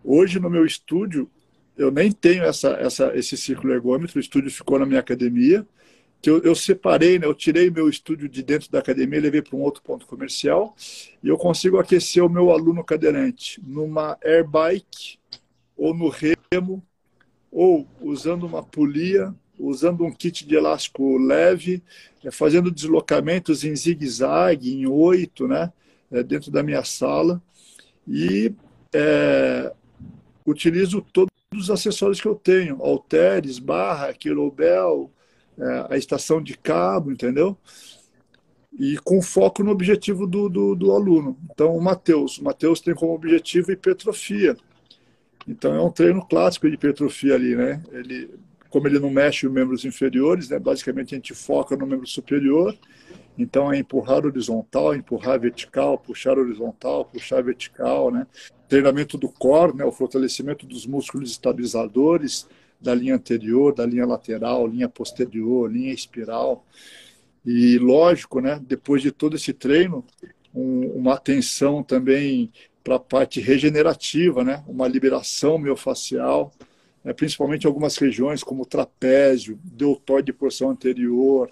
Hoje, 0.02 0.40
no 0.40 0.50
meu 0.50 0.66
estúdio, 0.66 1.30
eu 1.78 1.92
nem 1.92 2.12
tenho 2.12 2.44
essa, 2.44 2.70
essa, 2.70 3.16
esse 3.16 3.38
ciclo 3.38 3.72
ergômetro, 3.72 4.18
o 4.18 4.22
estúdio 4.22 4.50
ficou 4.50 4.80
na 4.80 4.86
minha 4.86 5.00
academia, 5.00 5.66
que 6.22 6.30
eu, 6.30 6.42
eu, 6.42 6.56
separei, 6.56 7.20
né, 7.20 7.28
eu 7.28 7.36
tirei 7.36 7.70
meu 7.70 7.88
estúdio 7.88 8.28
de 8.28 8.42
dentro 8.42 8.72
da 8.72 8.80
academia, 8.80 9.22
levei 9.22 9.42
para 9.42 9.56
um 9.56 9.62
outro 9.62 9.84
ponto 9.84 10.06
comercial 10.08 10.76
e 11.24 11.28
eu 11.28 11.38
consigo 11.38 11.78
aquecer 11.78 12.24
o 12.24 12.30
meu 12.30 12.52
aluno 12.52 12.84
cadeirante 12.84 13.62
numa 13.66 14.18
airbike 14.24 15.20
ou 15.78 15.94
no 15.94 16.10
remo 16.10 16.84
ou 17.52 17.88
usando 18.02 18.48
uma 18.48 18.64
polia, 18.64 19.34
usando 19.60 20.04
um 20.04 20.12
kit 20.12 20.46
de 20.46 20.56
elástico 20.56 21.18
leve, 21.18 21.84
é, 22.24 22.32
fazendo 22.32 22.72
deslocamentos 22.72 23.64
em 23.64 23.76
zigue-zague, 23.76 24.74
em 24.74 24.88
oito, 24.88 25.48
né, 25.48 25.72
é, 26.12 26.24
dentro 26.24 26.50
da 26.50 26.64
minha 26.64 26.84
sala 26.84 27.42
e 28.08 28.52
é, 28.94 29.72
utilizo 30.46 31.02
todos 31.14 31.37
os 31.56 31.70
acessórios 31.70 32.20
que 32.20 32.28
eu 32.28 32.36
tenho, 32.36 32.82
halteres, 32.84 33.60
barra, 33.60 34.14
quilobel, 34.14 35.12
é, 35.58 35.88
a 35.90 35.98
estação 35.98 36.42
de 36.42 36.58
cabo, 36.58 37.12
entendeu? 37.12 37.58
E 38.78 38.98
com 38.98 39.22
foco 39.22 39.64
no 39.64 39.72
objetivo 39.72 40.28
do, 40.28 40.50
do, 40.50 40.76
do 40.76 40.92
aluno. 40.92 41.38
Então, 41.52 41.76
o 41.76 41.82
Matheus. 41.82 42.38
O 42.38 42.44
Matheus 42.44 42.82
tem 42.82 42.94
como 42.94 43.14
objetivo 43.14 43.72
hipertrofia. 43.72 44.56
Então, 45.48 45.74
é 45.74 45.82
um 45.82 45.90
treino 45.90 46.26
clássico 46.28 46.68
de 46.68 46.76
hipertrofia 46.76 47.36
ali, 47.36 47.56
né? 47.56 47.82
Ele, 47.92 48.30
como 48.78 48.88
ele 48.88 49.00
não 49.00 49.10
mexe 49.10 49.48
os 49.48 49.52
membros 49.52 49.86
inferiores, 49.86 50.50
né? 50.50 50.60
basicamente 50.60 51.16
a 51.16 51.18
gente 51.18 51.34
foca 51.34 51.76
no 51.76 51.88
membro 51.88 52.06
superior. 52.06 52.78
Então, 53.36 53.74
é 53.74 53.80
empurrar 53.80 54.24
horizontal, 54.24 54.94
empurrar 54.94 55.40
vertical, 55.40 55.98
puxar 55.98 56.38
horizontal, 56.38 57.06
puxar 57.06 57.42
vertical, 57.42 58.12
né? 58.12 58.28
Treinamento 58.68 59.18
do 59.18 59.30
core, 59.30 59.76
né? 59.76 59.84
O 59.84 59.92
fortalecimento 59.92 60.66
dos 60.66 60.86
músculos 60.86 61.32
estabilizadores, 61.32 62.48
da 62.80 62.94
linha 62.94 63.16
anterior, 63.16 63.74
da 63.74 63.86
linha 63.86 64.06
lateral, 64.06 64.68
linha 64.68 64.88
posterior, 64.88 65.72
linha 65.72 65.92
espiral. 65.92 66.64
E 67.44 67.80
lógico, 67.80 68.40
né, 68.40 68.62
depois 68.64 69.02
de 69.02 69.12
todo 69.12 69.36
esse 69.36 69.54
treino, 69.54 70.06
um, 70.54 70.88
uma 70.90 71.16
atenção 71.16 71.82
também 71.82 72.52
para 72.84 72.96
a 72.96 73.00
parte 73.00 73.40
regenerativa, 73.40 74.44
né, 74.44 74.64
uma 74.68 74.88
liberação 74.88 75.58
miofascial, 75.58 76.52
né, 77.08 77.14
principalmente 77.14 77.64
em 77.64 77.68
algumas 77.68 77.96
regiões 77.96 78.44
como 78.44 78.66
trapézio, 78.66 79.58
deltoide 79.64 80.26
de 80.26 80.34
porção 80.34 80.70
anterior, 80.70 81.50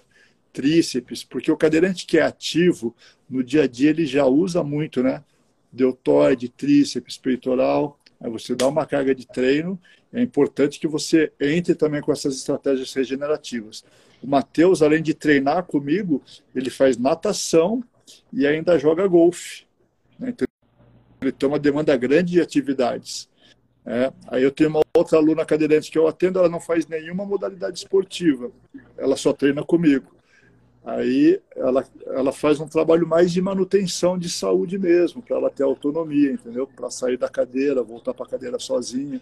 tríceps, 0.52 1.24
porque 1.24 1.50
o 1.50 1.56
cadeirante 1.56 2.04
que 2.04 2.18
é 2.18 2.22
ativo 2.22 2.94
no 3.26 3.42
dia 3.42 3.62
a 3.62 3.66
dia 3.66 3.88
ele 3.88 4.04
já 4.04 4.26
usa 4.26 4.62
muito, 4.62 5.02
né? 5.02 5.24
Deltoide, 5.72 6.50
tríceps, 6.50 7.16
peitoral. 7.16 7.98
Aí 8.20 8.30
você 8.30 8.54
dá 8.54 8.68
uma 8.68 8.84
carga 8.84 9.14
de 9.14 9.26
treino 9.26 9.80
é 10.12 10.20
importante 10.20 10.78
que 10.78 10.86
você 10.86 11.32
entre 11.40 11.74
também 11.74 12.02
com 12.02 12.12
essas 12.12 12.36
estratégias 12.36 12.92
regenerativas. 12.92 13.82
O 14.22 14.26
Matheus, 14.26 14.82
além 14.82 15.02
de 15.02 15.14
treinar 15.14 15.64
comigo, 15.64 16.22
ele 16.54 16.68
faz 16.68 16.98
natação 16.98 17.82
e 18.30 18.46
ainda 18.46 18.78
joga 18.78 19.06
golfe. 19.06 19.64
Né? 20.18 20.30
Então, 20.30 20.46
ele 21.22 21.32
tem 21.32 21.48
uma 21.48 21.58
demanda 21.58 21.96
grande 21.96 22.32
de 22.32 22.40
atividades. 22.42 23.26
É, 23.86 24.12
aí 24.26 24.42
eu 24.42 24.50
tenho 24.50 24.70
uma 24.70 24.82
outra 24.96 25.16
aluna 25.16 25.44
cadeirante 25.44 25.92
que 25.92 25.98
eu 25.98 26.08
atendo, 26.08 26.40
ela 26.40 26.48
não 26.48 26.60
faz 26.60 26.88
nenhuma 26.88 27.24
modalidade 27.24 27.78
esportiva, 27.78 28.50
ela 28.98 29.16
só 29.16 29.32
treina 29.32 29.62
comigo. 29.62 30.16
Aí 30.84 31.40
ela, 31.56 31.84
ela 32.06 32.32
faz 32.32 32.60
um 32.60 32.68
trabalho 32.68 33.06
mais 33.06 33.32
de 33.32 33.40
manutenção 33.40 34.18
de 34.18 34.28
saúde 34.28 34.78
mesmo, 34.78 35.22
para 35.22 35.36
ela 35.36 35.50
ter 35.50 35.62
autonomia, 35.62 36.32
entendeu? 36.32 36.66
Para 36.66 36.90
sair 36.90 37.16
da 37.16 37.28
cadeira, 37.28 37.82
voltar 37.82 38.14
para 38.14 38.26
a 38.26 38.28
cadeira 38.28 38.58
sozinha. 38.58 39.20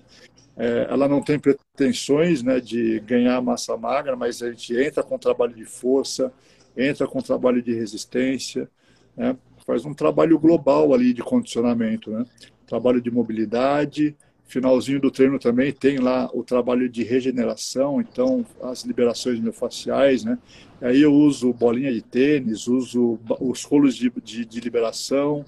É, 0.57 0.87
ela 0.91 1.09
não 1.09 1.23
tem 1.23 1.39
pretensões 1.39 2.43
né, 2.43 2.61
de 2.61 3.01
ganhar 3.01 3.41
massa 3.43 3.77
magra, 3.77 4.15
mas 4.15 4.43
a 4.43 4.51
gente 4.51 4.77
entra 4.79 5.03
com 5.03 5.19
trabalho 5.19 5.55
de 5.55 5.65
força, 5.65 6.33
entra 6.77 7.07
com 7.07 7.21
trabalho 7.21 7.63
de 7.63 7.75
resistência, 7.75 8.69
né? 9.17 9.37
faz 9.67 9.85
um 9.85 9.95
trabalho 9.95 10.39
global 10.39 10.93
ali 10.93 11.13
de 11.15 11.23
condicionamento, 11.23 12.11
né? 12.11 12.27
trabalho 12.67 13.01
de 13.01 13.11
mobilidade, 13.11 14.15
finalzinho 14.47 15.01
do 15.01 15.11
treino 15.11 15.39
também 15.39 15.73
tem 15.73 15.99
lá 15.99 16.31
o 16.33 16.45
trabalho 16.45 16.89
de 16.89 17.03
regeneração, 17.03 18.01
então 18.01 18.45
as 18.63 18.83
liberações 18.83 19.41
miofasciais, 19.41 20.25
né? 20.25 20.39
Aí 20.81 21.03
eu 21.03 21.13
uso 21.13 21.53
bolinha 21.53 21.93
de 21.93 22.03
tênis, 22.03 22.67
uso 22.67 23.19
os 23.41 23.65
rolos 23.65 23.97
de, 23.97 24.13
de, 24.23 24.45
de 24.45 24.61
liberação, 24.61 25.45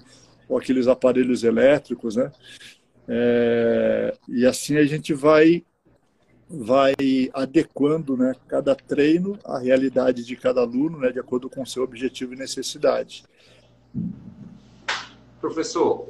ou 0.49 0.57
aqueles 0.57 0.87
aparelhos 0.87 1.43
elétricos, 1.43 2.15
né? 2.15 2.31
É, 3.07 4.17
e 4.27 4.45
assim 4.45 4.77
a 4.77 4.85
gente 4.85 5.13
vai 5.13 5.63
vai 6.49 6.95
adequando 7.33 8.15
né, 8.15 8.33
cada 8.47 8.73
treino 8.73 9.37
à 9.43 9.59
realidade 9.59 10.23
de 10.23 10.35
cada 10.35 10.61
aluno, 10.61 10.97
né, 10.97 11.11
de 11.11 11.19
acordo 11.19 11.49
com 11.49 11.65
seu 11.65 11.83
objetivo 11.83 12.33
e 12.33 12.37
necessidade. 12.37 13.25
Professor, 15.41 16.07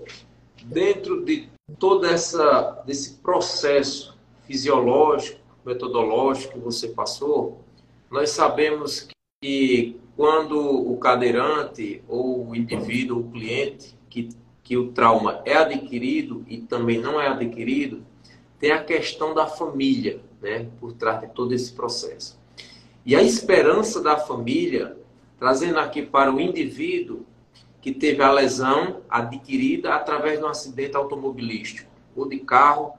dentro 0.64 1.26
de 1.26 1.50
todo 1.78 2.06
essa, 2.06 2.84
processo 3.22 4.18
fisiológico, 4.46 5.40
metodológico 5.66 6.54
que 6.54 6.60
você 6.60 6.88
passou, 6.88 7.62
nós 8.10 8.30
sabemos 8.30 9.10
que 9.42 10.00
quando 10.16 10.58
o 10.60 10.98
cadeirante 10.98 12.02
ou 12.08 12.48
o 12.48 12.56
indivíduo, 12.56 13.20
o 13.20 13.32
cliente, 13.32 13.96
que, 14.10 14.30
que 14.64 14.78
o 14.78 14.92
trauma 14.94 15.42
é 15.46 15.58
adquirido 15.58 16.46
e 16.48 16.58
também 16.58 17.00
não 17.00 17.20
é 17.20 17.28
adquirido, 17.28 18.04
tem 18.60 18.72
a 18.72 18.84
questão 18.84 19.34
da 19.34 19.46
família, 19.46 20.22
né, 20.42 20.68
por 20.80 20.94
trás 20.94 21.20
de 21.22 21.28
todo 21.28 21.54
esse 21.54 21.74
processo. 21.74 22.40
E 23.06 23.16
a 23.16 23.22
esperança 23.22 24.02
da 24.02 24.18
família, 24.18 24.98
trazendo 25.38 25.80
aqui 25.80 26.02
para 26.02 26.34
o 26.34 26.40
indivíduo, 26.40 27.26
que 27.88 27.94
teve 27.94 28.22
a 28.22 28.30
lesão 28.30 29.02
adquirida 29.10 29.96
através 29.96 30.40
de 30.40 30.44
um 30.44 30.50
acidente 30.50 30.98
automobilístico, 30.98 31.90
ou 32.14 32.28
de 32.28 32.38
carro, 32.40 32.92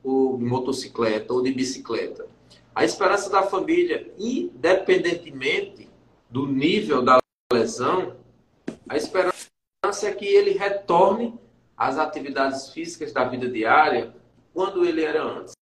ou 0.00 0.38
de 0.38 0.44
motocicleta, 0.44 1.32
ou 1.32 1.42
de 1.42 1.50
bicicleta. 1.50 2.24
A 2.72 2.84
esperança 2.84 3.28
da 3.30 3.42
família, 3.42 4.14
independentemente 4.16 5.90
do 6.30 6.46
nível 6.46 7.02
da 7.02 7.18
lesão, 7.52 8.14
a 8.88 8.96
esperança 8.96 9.48
é 10.04 10.12
que 10.12 10.26
ele 10.26 10.52
retorne 10.52 11.36
às 11.76 11.98
atividades 11.98 12.68
físicas 12.68 13.12
da 13.12 13.24
vida 13.24 13.48
diária 13.48 14.14
quando 14.54 14.84
ele 14.84 15.02
era 15.02 15.20
antes. 15.20 15.54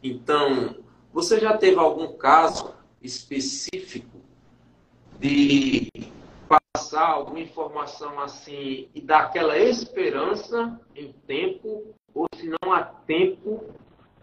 Então, 0.00 0.76
você 1.12 1.40
já 1.40 1.58
teve 1.58 1.80
algum 1.80 2.12
caso 2.12 2.72
específico 3.02 4.20
de 5.18 5.88
passar 6.72 7.08
alguma 7.08 7.40
informação 7.40 8.20
assim 8.20 8.88
e 8.94 9.00
dar 9.00 9.24
aquela 9.24 9.58
esperança 9.58 10.80
em 10.94 11.12
tempo, 11.26 11.94
ou 12.14 12.26
se 12.34 12.48
não 12.48 12.72
há 12.72 12.82
tempo 12.82 13.64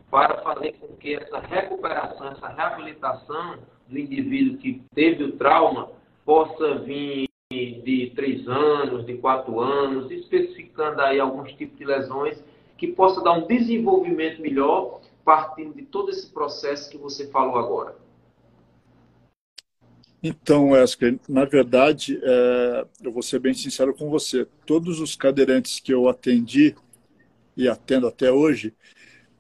para 0.10 0.42
fazer 0.42 0.74
com 0.74 0.88
que 0.96 1.16
essa 1.16 1.39
recuperação, 1.39 2.27
essa 2.27 2.48
reabilitação 2.48 3.60
do 3.88 3.98
indivíduo 3.98 4.58
que 4.58 4.82
teve 4.94 5.25
o 5.25 5.34
trauma 5.34 5.89
possa 6.25 6.75
vir 6.80 7.27
de 7.51 8.12
três 8.16 8.48
anos, 8.48 9.06
de 9.06 9.18
quatro 9.18 9.60
anos, 9.60 10.12
especificando 10.12 11.01
aí 11.01 11.20
alguns 11.20 11.54
tipos 11.54 11.77
de 11.77 11.86
lesões 11.86 12.44
que 12.77 12.88
possa 12.88 13.22
dar 13.22 13.34
um 13.34 13.48
desenvolvimento 13.48 14.42
melhor 14.42 15.01
partindo 15.24 15.74
de 15.74 15.84
todo 15.84 16.10
esse 16.10 16.32
processo 16.32 16.89
que 16.89 16.98
você 16.98 17.27
falou 17.27 17.58
agora. 17.58 18.07
Então, 20.22 20.70
Wesker, 20.70 21.20
na 21.30 21.46
verdade, 21.46 22.20
é, 22.22 22.86
eu 23.04 23.12
vou 23.12 23.22
ser 23.22 23.40
bem 23.40 23.54
sincero 23.54 23.94
com 23.94 24.10
você. 24.10 24.48
Todos 24.66 25.00
os 25.00 25.16
cadeirantes 25.16 25.80
que 25.80 25.94
eu 25.94 26.10
atendi 26.10 26.76
e 27.56 27.68
atendo 27.68 28.08
até 28.08 28.32
hoje, 28.32 28.74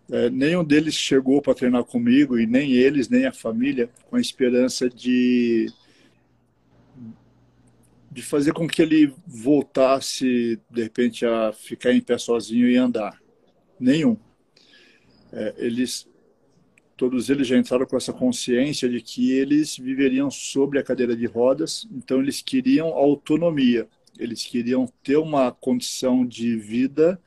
é, 0.09 0.29
nenhum 0.29 0.63
deles 0.63 0.93
chegou 0.93 1.41
para 1.41 1.55
treinar 1.55 1.83
comigo, 1.83 2.39
e 2.39 2.45
nem 2.45 2.73
eles, 2.73 3.09
nem 3.09 3.25
a 3.25 3.33
família, 3.33 3.89
com 4.09 4.15
a 4.15 4.21
esperança 4.21 4.89
de, 4.89 5.71
de 8.11 8.21
fazer 8.21 8.53
com 8.53 8.67
que 8.67 8.81
ele 8.81 9.13
voltasse, 9.25 10.59
de 10.69 10.83
repente, 10.83 11.25
a 11.25 11.51
ficar 11.51 11.91
em 11.91 12.01
pé 12.01 12.17
sozinho 12.17 12.69
e 12.69 12.77
andar. 12.77 13.21
Nenhum. 13.79 14.17
É, 15.33 15.55
eles, 15.57 16.07
todos 16.97 17.29
eles 17.29 17.47
já 17.47 17.55
entraram 17.55 17.85
com 17.85 17.95
essa 17.95 18.11
consciência 18.11 18.89
de 18.89 18.99
que 18.99 19.31
eles 19.31 19.77
viveriam 19.77 20.31
sobre 20.31 20.79
a 20.79 20.83
cadeira 20.83 21.15
de 21.15 21.27
rodas, 21.27 21.87
então 21.91 22.19
eles 22.19 22.41
queriam 22.41 22.87
autonomia, 22.87 23.87
eles 24.17 24.43
queriam 24.45 24.91
ter 25.03 25.17
uma 25.17 25.51
condição 25.51 26.25
de 26.25 26.57
vida 26.57 27.21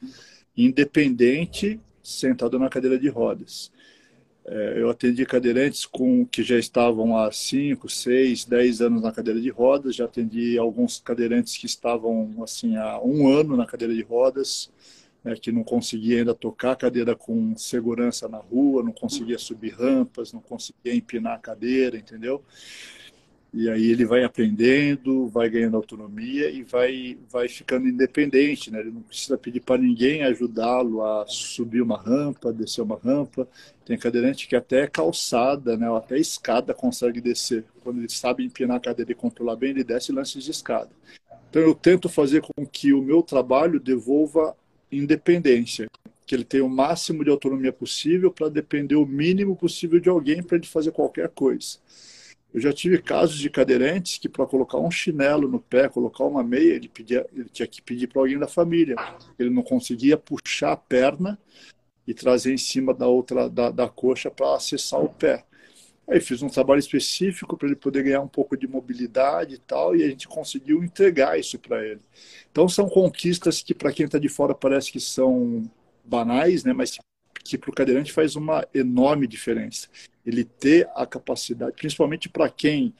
independente 0.57 1.81
sentado 2.03 2.59
na 2.59 2.69
cadeira 2.69 2.99
de 2.99 3.09
rodas. 3.09 3.71
É, 4.45 4.75
eu 4.79 4.91
atendi 4.91 5.25
cadeirantes 5.25 5.87
com 5.87 6.27
que 6.27 6.43
já 6.43 6.59
estavam 6.59 7.17
há 7.17 7.31
5, 7.31 7.89
6, 7.89 8.47
10 8.47 8.81
anos 8.81 9.03
na 9.03 9.13
cadeira 9.13 9.41
de 9.41 9.51
rodas, 9.51 9.95
já 9.95 10.07
atendi 10.07 10.59
alguns 10.59 10.99
cadeirantes 10.99 11.57
que 11.57 11.67
estavam 11.67 12.43
assim 12.43 12.77
há 12.77 13.01
um 13.01 13.29
ano 13.29 13.57
na 13.57 13.67
cadeira 13.67 13.95
de 13.95 14.03
rodas, 14.03 14.69
né, 15.25 15.35
que 15.35 15.53
não 15.53 15.63
conseguia 15.63 16.19
ainda 16.19 16.35
tocar 16.35 16.73
a 16.73 16.77
cadeira 16.77 17.15
com 17.15 17.57
segurança 17.57 18.29
na 18.29 18.39
rua, 18.39 18.83
não 18.83 18.93
conseguia 18.93 19.39
subir 19.39 19.75
rampas, 19.75 20.33
não 20.33 20.41
conseguia 20.41 20.95
empinar 20.95 21.35
a 21.35 21.39
cadeira, 21.39 21.97
entendeu? 21.97 22.43
E 23.53 23.69
aí 23.69 23.91
ele 23.91 24.05
vai 24.05 24.23
aprendendo, 24.23 25.27
vai 25.27 25.51
ganhando 25.51 25.77
autonomia 25.77 26.49
e 26.49 26.63
vai, 26.63 27.19
vai 27.29 27.49
ficando 27.49 27.89
independente, 27.89 28.71
né? 28.71 28.79
Ele 28.79 28.93
não 28.93 29.03
precisa 29.03 29.37
pedir 29.37 29.59
para 29.59 29.81
ninguém 29.81 30.23
ajudá-lo 30.23 31.05
a 31.05 31.27
subir 31.27 31.83
uma 31.83 32.01
rampa, 32.01 32.53
descer 32.53 32.81
uma 32.81 32.97
rampa. 32.97 33.49
Tem 33.85 33.99
cadeirante 33.99 34.47
que 34.47 34.55
até 34.55 34.87
calçada, 34.87 35.77
né? 35.77 35.91
Ou 35.91 35.97
até 35.97 36.17
escada 36.17 36.73
consegue 36.73 37.21
descer. 37.21 37.65
Quando 37.83 37.99
ele 37.99 38.09
sabe 38.09 38.45
empinar 38.45 38.77
a 38.77 38.81
cadeira 38.81 39.11
e 39.11 39.17
controlar 39.17 39.57
bem, 39.57 39.71
ele 39.71 39.83
desce 39.83 40.13
lances 40.13 40.45
de 40.45 40.53
escada. 40.53 40.91
Então 41.51 41.61
eu 41.61 41.75
tento 41.75 42.09
fazer 42.09 42.43
com 42.43 42.65
que 42.65 42.93
o 42.93 43.03
meu 43.03 43.21
trabalho 43.21 43.81
devolva 43.81 44.57
independência, 44.91 45.89
que 46.27 46.35
ele 46.35 46.45
tenha 46.45 46.65
o 46.65 46.69
máximo 46.69 47.25
de 47.25 47.31
autonomia 47.31 47.73
possível 47.73 48.31
para 48.31 48.49
depender 48.49 48.97
o 48.97 49.07
mínimo 49.07 49.57
possível 49.57 49.99
de 49.99 50.09
alguém 50.09 50.43
para 50.43 50.57
ele 50.57 50.67
fazer 50.67 50.93
qualquer 50.93 51.29
coisa. 51.29 51.79
Eu 52.53 52.61
já 52.61 52.73
tive 52.73 52.99
casos 52.99 53.39
de 53.39 53.49
cadeirantes 53.49 54.19
que 54.19 54.29
para 54.29 54.45
colocar 54.45 54.79
um 54.79 54.91
chinelo 54.91 55.49
no 55.49 55.61
pé, 55.61 55.89
colocar 55.89 56.25
uma 56.25 56.43
meia, 56.43 56.75
ele, 56.75 56.89
pedia, 56.89 57.25
ele 57.33 57.49
tinha 57.49 57.67
que 57.67 57.81
pedir 57.81 58.09
para 58.09 58.23
alguém 58.23 58.39
da 58.39 58.49
família. 58.49 58.97
Ele 59.39 59.51
não 59.51 59.63
conseguia 59.63 60.17
puxar 60.17 60.73
a 60.73 60.77
perna 60.77 61.39
e 62.07 62.13
trazer 62.13 62.53
em 62.53 62.59
cima 62.59 62.93
da 62.93 63.07
outra 63.07 63.49
da, 63.49 63.71
da 63.71 63.89
coxa 63.89 64.31
para 64.31 64.57
acessar 64.57 65.01
o 65.01 65.09
pé. 65.09 65.45
Aí 66.11 66.21
fiz 66.21 66.43
um 66.43 66.49
trabalho 66.49 66.81
específico 66.81 67.57
para 67.57 67.69
ele 67.69 67.77
poder 67.77 68.03
ganhar 68.03 68.21
um 68.21 68.27
pouco 68.27 68.57
de 68.57 68.67
mobilidade 68.67 69.55
e 69.55 69.59
tal, 69.59 69.95
e 69.95 70.03
a 70.03 70.09
gente 70.09 70.27
conseguiu 70.27 70.83
entregar 70.83 71.39
isso 71.39 71.57
para 71.57 71.87
ele. 71.87 72.01
Então 72.51 72.69
são 72.69 72.89
conquistas 72.89 73.63
que 73.63 73.73
para 73.73 73.93
quem 73.93 74.07
está 74.07 74.19
de 74.19 74.29
fora 74.29 74.53
parece 74.53 74.91
que 74.91 74.99
são 74.99 75.71
banais, 76.05 76.65
né? 76.65 76.73
Mas 76.73 76.99
que 77.45 77.57
para 77.57 77.71
o 77.71 77.75
cadeirante 77.75 78.13
faz 78.13 78.35
uma 78.35 78.67
enorme 78.75 79.27
diferença. 79.29 79.89
Ele 80.27 80.45
ter 80.45 80.89
a 80.97 81.07
capacidade, 81.07 81.77
principalmente 81.77 82.29
para 82.29 82.49
quem 82.49 82.93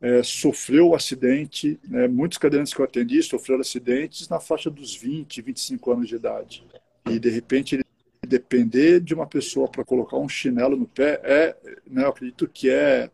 é, 0.00 0.22
sofreu 0.22 0.90
o 0.90 0.94
acidente, 0.94 1.78
né, 1.88 2.06
muitos 2.06 2.38
cadeirantes 2.38 2.72
que 2.72 2.80
eu 2.80 2.84
atendi 2.84 3.20
sofreram 3.20 3.60
acidentes 3.60 4.28
na 4.28 4.38
faixa 4.38 4.70
dos 4.70 4.94
20, 4.94 5.42
25 5.42 5.90
anos 5.90 6.08
de 6.08 6.14
idade. 6.14 6.64
E 7.10 7.18
de 7.18 7.30
repente 7.30 7.74
ele 7.74 7.84
depender 8.28 9.00
de 9.00 9.14
uma 9.14 9.26
pessoa 9.26 9.68
para 9.68 9.84
colocar 9.84 10.16
um 10.18 10.28
chinelo 10.28 10.76
no 10.76 10.86
pé 10.86 11.20
é, 11.24 11.56
né, 11.86 12.04
eu 12.04 12.08
acredito 12.08 12.46
que 12.46 12.70
é 12.70 13.10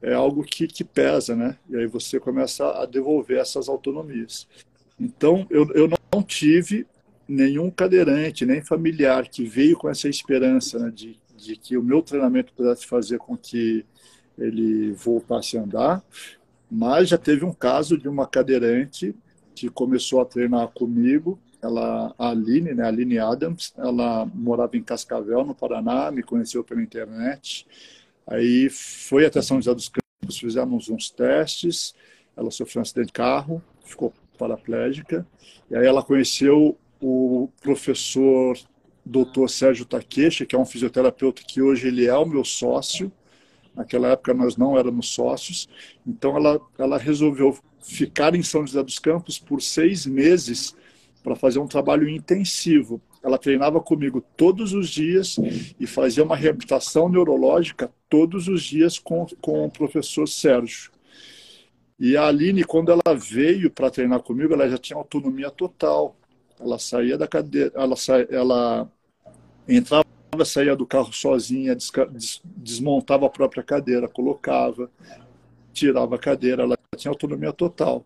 é 0.00 0.14
algo 0.14 0.44
que, 0.44 0.68
que 0.68 0.84
pesa, 0.84 1.34
né? 1.34 1.58
E 1.68 1.76
aí 1.76 1.86
você 1.86 2.20
começa 2.20 2.64
a 2.80 2.86
devolver 2.86 3.38
essas 3.38 3.68
autonomias. 3.68 4.46
Então, 4.98 5.44
eu, 5.50 5.68
eu 5.72 5.88
não 6.12 6.22
tive 6.22 6.86
nenhum 7.26 7.70
cadeirante, 7.70 8.46
nem 8.46 8.62
familiar 8.62 9.28
que 9.28 9.44
veio 9.44 9.76
com 9.76 9.88
essa 9.88 10.08
esperança 10.08 10.78
né, 10.78 10.90
de, 10.94 11.18
de 11.36 11.56
que 11.56 11.76
o 11.76 11.82
meu 11.82 12.00
treinamento 12.00 12.52
pudesse 12.52 12.86
fazer 12.86 13.18
com 13.18 13.36
que 13.36 13.84
ele 14.38 14.92
voltasse 14.92 15.58
a 15.58 15.62
andar, 15.62 16.02
mas 16.70 17.08
já 17.08 17.18
teve 17.18 17.44
um 17.44 17.52
caso 17.52 17.98
de 17.98 18.08
uma 18.08 18.26
cadeirante 18.26 19.14
que 19.54 19.68
começou 19.68 20.20
a 20.20 20.24
treinar 20.24 20.68
comigo, 20.68 21.38
ela, 21.62 22.14
a 22.18 22.30
Aline, 22.30 22.74
né, 22.74 22.84
a 22.84 22.88
Aline 22.88 23.18
Adams, 23.18 23.72
ela 23.76 24.26
morava 24.26 24.76
em 24.76 24.82
Cascavel, 24.82 25.44
no 25.44 25.54
Paraná, 25.54 26.10
me 26.10 26.22
conheceu 26.22 26.62
pela 26.62 26.82
internet, 26.82 27.66
aí 28.26 28.68
foi 28.70 29.26
até 29.26 29.42
São 29.42 29.58
José 29.58 29.74
dos 29.74 29.88
Campos, 29.88 30.38
fizemos 30.38 30.88
uns 30.88 31.10
testes, 31.10 31.94
ela 32.36 32.50
sofreu 32.50 32.80
um 32.80 32.82
acidente 32.82 33.08
de 33.08 33.12
carro, 33.12 33.62
ficou 33.84 34.12
paraplégica, 34.38 35.26
e 35.70 35.76
aí 35.76 35.86
ela 35.86 36.02
conheceu 36.02 36.78
o 37.00 37.48
professor 37.60 38.56
doutor 39.04 39.48
Sérgio 39.48 39.84
Takeshi, 39.84 40.46
que 40.46 40.54
é 40.54 40.58
um 40.58 40.66
fisioterapeuta 40.66 41.42
que 41.42 41.62
hoje 41.62 41.88
ele 41.88 42.06
é 42.06 42.16
o 42.16 42.26
meu 42.26 42.44
sócio. 42.44 43.10
Naquela 43.74 44.08
época 44.08 44.34
nós 44.34 44.56
não 44.56 44.76
éramos 44.78 45.08
sócios. 45.10 45.68
Então 46.06 46.36
ela, 46.36 46.60
ela 46.78 46.98
resolveu 46.98 47.58
ficar 47.80 48.34
em 48.34 48.42
São 48.42 48.66
José 48.66 48.82
dos 48.82 48.98
Campos 48.98 49.38
por 49.38 49.62
seis 49.62 50.04
meses 50.04 50.74
para 51.22 51.36
fazer 51.36 51.58
um 51.58 51.66
trabalho 51.66 52.08
intensivo. 52.08 53.00
Ela 53.22 53.38
treinava 53.38 53.80
comigo 53.80 54.24
todos 54.36 54.72
os 54.72 54.88
dias 54.88 55.36
e 55.78 55.86
fazia 55.86 56.24
uma 56.24 56.36
reabilitação 56.36 57.08
neurológica 57.08 57.90
todos 58.08 58.48
os 58.48 58.62
dias 58.62 58.98
com, 58.98 59.26
com 59.40 59.66
o 59.66 59.70
professor 59.70 60.26
Sérgio. 60.26 60.90
E 61.98 62.16
a 62.16 62.28
Aline, 62.28 62.62
quando 62.62 62.92
ela 62.92 63.16
veio 63.16 63.70
para 63.70 63.90
treinar 63.90 64.20
comigo, 64.22 64.54
ela 64.54 64.68
já 64.68 64.78
tinha 64.78 64.96
autonomia 64.96 65.50
total. 65.50 66.16
Ela 66.60 66.78
saía 66.78 67.18
da 67.18 67.26
cadeira, 67.26 67.72
ela, 67.74 67.96
sa... 67.96 68.20
ela 68.30 68.88
entrava, 69.66 70.04
saía 70.44 70.76
do 70.76 70.86
carro 70.86 71.12
sozinha, 71.12 71.76
desmontava 72.44 73.26
a 73.26 73.30
própria 73.30 73.64
cadeira, 73.64 74.08
colocava, 74.08 74.88
tirava 75.72 76.14
a 76.14 76.18
cadeira, 76.18 76.62
ela 76.62 76.78
tinha 76.96 77.10
autonomia 77.10 77.52
total. 77.52 78.04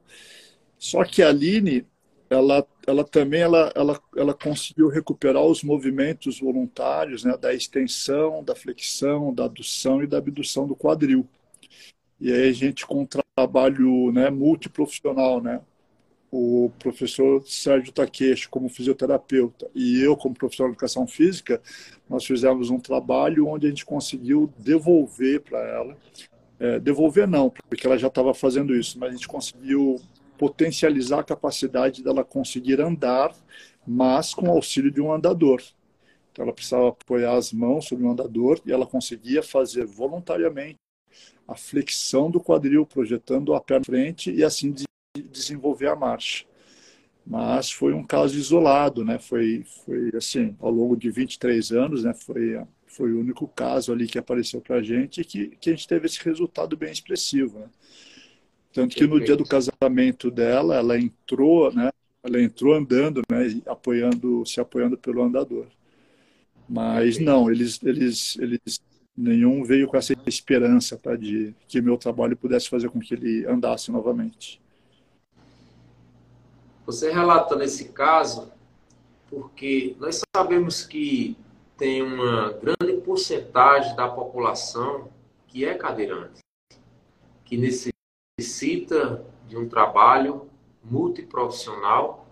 Só 0.79 1.05
que 1.05 1.22
a 1.22 1.29
Aline, 1.29 1.87
ela, 2.31 2.66
ela 2.87 3.05
também 3.05 3.40
ela, 3.40 3.73
ela, 3.75 4.01
ela 4.16 4.35
conseguiu 4.35 4.88
recuperar 4.88 5.42
os 5.42 5.62
movimentos 5.62 6.40
voluntários 6.40 7.25
né, 7.25 7.37
da 7.37 7.55
extensão, 7.55 8.42
da 8.42 8.55
flexão, 8.55 9.33
da 9.33 9.45
adução 9.45 10.03
e 10.03 10.07
da 10.07 10.18
abdução 10.18 10.66
do 10.66 10.75
quadril. 10.75 11.27
E 12.21 12.33
aí 12.33 12.49
a 12.49 12.53
gente 12.53 12.87
com 12.87 13.03
um 13.03 13.07
trabalho 13.07 14.12
né, 14.12 14.31
multiprofissional, 14.31 15.40
né, 15.40 15.61
o 16.31 16.71
professor 16.79 17.42
Sérgio 17.47 17.92
Takeshi 17.92 18.49
como 18.49 18.68
fisioterapeuta 18.68 19.68
e 19.75 20.01
eu 20.01 20.16
como 20.16 20.35
professor 20.35 20.64
de 20.64 20.73
educação 20.73 21.07
física, 21.07 21.61
nós 22.09 22.25
fizemos 22.25 22.71
um 22.71 22.81
trabalho 22.81 23.47
onde 23.47 23.66
a 23.66 23.68
gente 23.68 23.85
conseguiu 23.85 24.51
devolver 24.59 25.42
para 25.42 25.59
ela, 25.59 25.97
é, 26.59 26.79
devolver 26.79 27.29
não, 27.29 27.51
porque 27.68 27.87
ela 27.87 27.99
já 27.99 28.07
estava 28.07 28.33
fazendo 28.33 28.75
isso, 28.75 28.99
mas 28.99 29.11
a 29.11 29.12
gente 29.12 29.29
conseguiu 29.29 30.01
potencializar 30.43 31.21
a 31.21 31.23
capacidade 31.23 32.03
dela 32.03 32.25
conseguir 32.25 32.81
andar, 32.81 33.33
mas 33.87 34.35
com 34.35 34.51
auxílio 34.51 34.91
de 34.91 35.01
um 35.01 35.13
andador. 35.13 35.63
Então 36.33 36.45
ela 36.45 36.53
precisava 36.53 36.89
apoiar 36.89 37.37
as 37.37 37.53
mãos 37.53 37.87
sobre 37.87 38.05
um 38.05 38.11
andador 38.11 38.61
e 38.67 38.73
ela 38.73 38.85
conseguia 38.85 39.41
fazer 39.41 39.87
voluntariamente 39.87 40.81
a 41.47 41.55
flexão 41.55 42.29
do 42.29 42.41
quadril, 42.41 42.85
projetando 42.85 43.55
a 43.55 43.61
perna 43.61 43.85
frente 43.85 44.33
e 44.33 44.43
assim 44.43 44.75
desenvolver 45.31 45.87
a 45.87 45.95
marcha. 45.95 46.45
Mas 47.25 47.71
foi 47.71 47.93
um 47.93 48.03
caso 48.03 48.37
isolado, 48.37 49.05
né? 49.05 49.21
Foi, 49.21 49.63
foi 49.85 50.11
assim, 50.17 50.57
ao 50.59 50.73
longo 50.73 50.97
de 50.97 51.09
23 51.09 51.71
anos, 51.71 52.03
né? 52.03 52.15
Foi, 52.15 52.61
foi 52.85 53.13
o 53.13 53.21
único 53.21 53.47
caso 53.47 53.93
ali 53.93 54.09
que 54.09 54.19
apareceu 54.19 54.61
para 54.61 54.79
a 54.79 54.83
gente 54.83 55.23
que, 55.23 55.51
que 55.51 55.71
a 55.71 55.73
gente 55.73 55.87
teve 55.87 56.07
esse 56.07 56.21
resultado 56.25 56.77
bem 56.77 56.91
expressivo, 56.91 57.61
né? 57.61 57.69
Tanto 58.73 58.97
que 58.97 59.07
no 59.07 59.21
dia 59.21 59.37
do 59.37 59.45
casamento 59.45 60.31
dela, 60.31 60.77
ela 60.77 60.99
entrou, 60.99 61.73
né? 61.73 61.91
Ela 62.23 62.41
entrou 62.41 62.75
andando, 62.75 63.21
né? 63.31 63.61
Apoiando, 63.67 64.47
se 64.47 64.61
apoiando 64.61 64.97
pelo 64.97 65.23
andador. 65.23 65.67
Mas 66.69 67.19
não, 67.19 67.51
eles, 67.51 67.83
eles, 67.83 68.39
eles 68.39 68.81
nenhum 69.17 69.63
veio 69.63 69.87
com 69.87 69.97
essa 69.97 70.15
esperança 70.27 70.97
tá, 70.97 71.15
de 71.15 71.55
que 71.69 71.83
meu 71.83 71.99
trabalho 71.99 72.37
pudesse 72.37 72.69
fazer 72.69 72.89
com 72.89 72.99
que 72.99 73.15
ele 73.15 73.47
andasse 73.47 73.91
novamente. 73.91 74.61
Você 76.87 77.13
relata 77.13 77.55
nesse 77.57 77.91
caso 77.91 78.51
porque 79.29 79.97
nós 79.99 80.21
sabemos 80.35 80.85
que 80.85 81.37
tem 81.77 82.03
uma 82.03 82.53
grande 82.53 83.01
porcentagem 83.03 83.97
da 83.97 84.09
população 84.09 85.09
que 85.49 85.65
é 85.65 85.75
cadeirante, 85.75 86.41
que 87.45 87.57
necessita 88.38 89.25
de 89.47 89.57
um 89.57 89.68
trabalho 89.68 90.49
multiprofissional 90.83 92.27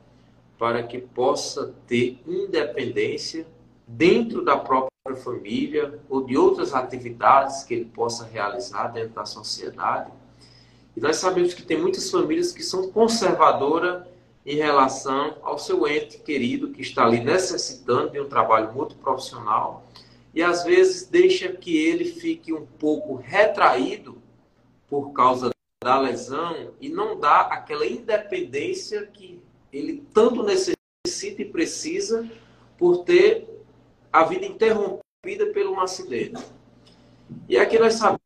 para 0.58 0.82
que 0.82 0.98
possa 0.98 1.74
ter 1.86 2.18
independência 2.26 3.46
dentro 3.86 4.44
da 4.44 4.56
própria 4.56 4.90
família 5.22 6.00
ou 6.08 6.24
de 6.24 6.36
outras 6.36 6.74
atividades 6.74 7.62
que 7.64 7.74
ele 7.74 7.84
possa 7.84 8.24
realizar 8.24 8.88
dentro 8.88 9.14
da 9.14 9.24
sociedade. 9.24 10.10
E 10.96 11.00
nós 11.00 11.16
sabemos 11.16 11.54
que 11.54 11.62
tem 11.62 11.78
muitas 11.78 12.10
famílias 12.10 12.52
que 12.52 12.62
são 12.62 12.90
conservadoras 12.90 14.06
em 14.44 14.56
relação 14.56 15.36
ao 15.42 15.58
seu 15.58 15.86
ente 15.86 16.18
querido 16.18 16.70
que 16.70 16.80
está 16.80 17.04
ali 17.04 17.22
necessitando 17.22 18.10
de 18.10 18.20
um 18.20 18.28
trabalho 18.28 18.72
muito 18.72 18.94
profissional 18.96 19.84
e 20.34 20.42
às 20.42 20.64
vezes 20.64 21.06
deixa 21.06 21.52
que 21.52 21.76
ele 21.76 22.06
fique 22.06 22.52
um 22.52 22.64
pouco 22.64 23.16
retraído 23.16 24.16
por 24.88 25.12
causa 25.12 25.50
da 25.82 25.98
lesão 25.98 26.74
e 26.78 26.90
não 26.90 27.18
dá 27.18 27.40
aquela 27.40 27.86
independência 27.86 29.06
que 29.06 29.42
ele 29.72 30.06
tanto 30.12 30.42
necessita 30.42 31.40
e 31.40 31.50
precisa 31.50 32.30
por 32.76 33.02
ter 33.04 33.48
a 34.12 34.24
vida 34.24 34.44
interrompida 34.44 35.46
por 35.54 35.66
um 35.66 35.80
acidente. 35.80 36.44
E 37.48 37.56
aqui 37.56 37.78
nós 37.78 37.94
sabemos 37.94 38.20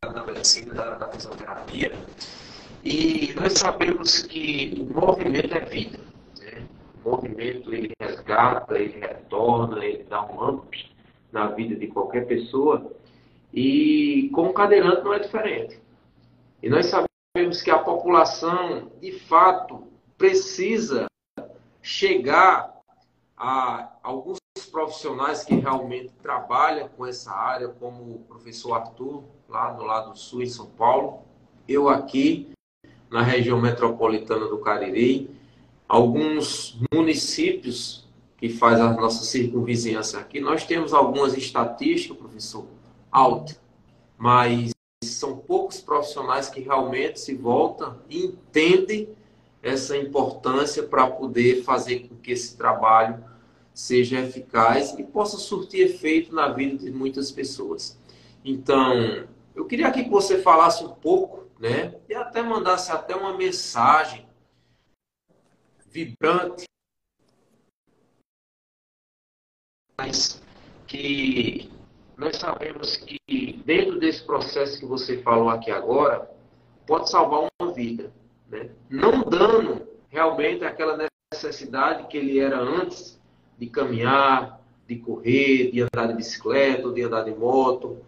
da 0.00 0.24
medicina, 0.24 0.74
da, 0.74 1.08
fisioterapia, 1.10 1.92
e 2.84 3.34
nós 3.34 3.54
sabemos 3.54 4.22
que 4.22 4.74
o 4.78 4.94
movimento 4.94 5.54
é 5.54 5.64
vida. 5.64 5.98
Né? 6.38 6.68
O 7.04 7.10
movimento 7.10 7.74
ele 7.74 7.92
resgata, 8.00 8.78
ele 8.78 9.00
retorna, 9.00 9.84
ele 9.84 10.04
dá 10.04 10.24
um 10.24 10.48
up 10.48 10.95
na 11.32 11.48
vida 11.48 11.76
de 11.76 11.86
qualquer 11.86 12.26
pessoa. 12.26 12.92
E 13.52 14.30
com 14.34 14.48
o 14.48 14.52
cadeirante 14.52 15.02
não 15.02 15.14
é 15.14 15.18
diferente. 15.18 15.80
E 16.62 16.68
nós 16.68 16.86
sabemos 16.86 17.62
que 17.62 17.70
a 17.70 17.78
população, 17.78 18.90
de 19.00 19.12
fato, 19.12 19.84
precisa 20.16 21.06
chegar 21.82 22.74
a 23.36 23.92
alguns 24.02 24.38
profissionais 24.70 25.44
que 25.44 25.54
realmente 25.54 26.12
trabalham 26.22 26.88
com 26.88 27.06
essa 27.06 27.32
área, 27.32 27.68
como 27.68 28.02
o 28.02 28.18
professor 28.28 28.74
Arthur, 28.74 29.24
lá 29.48 29.70
do 29.70 29.84
lado 29.84 30.16
sul, 30.16 30.42
em 30.42 30.46
São 30.46 30.66
Paulo, 30.66 31.22
eu 31.68 31.88
aqui, 31.88 32.50
na 33.10 33.22
região 33.22 33.60
metropolitana 33.60 34.46
do 34.46 34.58
Cariri, 34.58 35.30
alguns 35.88 36.80
municípios 36.92 38.05
que 38.36 38.48
faz 38.48 38.80
a 38.80 38.92
nossa 38.92 39.24
circunvizinhança 39.24 40.18
aqui, 40.18 40.40
nós 40.40 40.64
temos 40.64 40.92
algumas 40.92 41.36
estatísticas, 41.36 42.18
professor, 42.18 42.66
alto, 43.10 43.58
mas 44.18 44.72
são 45.02 45.36
poucos 45.36 45.80
profissionais 45.80 46.48
que 46.48 46.60
realmente 46.60 47.20
se 47.20 47.34
voltam 47.34 47.98
e 48.08 48.24
entendem 48.24 49.08
essa 49.62 49.96
importância 49.96 50.82
para 50.82 51.10
poder 51.10 51.62
fazer 51.62 52.08
com 52.08 52.16
que 52.16 52.32
esse 52.32 52.56
trabalho 52.56 53.24
seja 53.72 54.20
eficaz 54.20 54.94
e 54.98 55.02
possa 55.02 55.38
surtir 55.38 55.86
efeito 55.86 56.34
na 56.34 56.48
vida 56.48 56.78
de 56.78 56.90
muitas 56.90 57.30
pessoas. 57.30 57.98
Então, 58.44 59.26
eu 59.54 59.64
queria 59.66 59.88
aqui 59.88 60.04
que 60.04 60.10
você 60.10 60.40
falasse 60.40 60.84
um 60.84 60.94
pouco, 60.94 61.46
né, 61.58 61.94
e 62.08 62.14
até 62.14 62.42
mandasse 62.42 62.92
até 62.92 63.16
uma 63.16 63.36
mensagem 63.36 64.26
vibrante 65.90 66.65
que 70.86 71.70
nós 72.16 72.36
sabemos 72.36 72.96
que 72.96 73.62
dentro 73.64 73.98
desse 73.98 74.22
processo 74.24 74.78
que 74.78 74.86
você 74.86 75.18
falou 75.22 75.48
aqui 75.48 75.70
agora, 75.70 76.30
pode 76.86 77.10
salvar 77.10 77.48
uma 77.60 77.72
vida. 77.72 78.12
Né? 78.48 78.70
Não 78.88 79.22
dando 79.22 79.86
realmente 80.08 80.64
aquela 80.64 80.98
necessidade 81.32 82.06
que 82.08 82.16
ele 82.16 82.38
era 82.38 82.58
antes 82.58 83.20
de 83.58 83.66
caminhar, 83.66 84.60
de 84.86 84.96
correr, 84.96 85.70
de 85.72 85.82
andar 85.82 86.06
de 86.08 86.14
bicicleta, 86.14 86.92
de 86.92 87.02
andar 87.02 87.24
de 87.24 87.34
moto, 87.34 87.98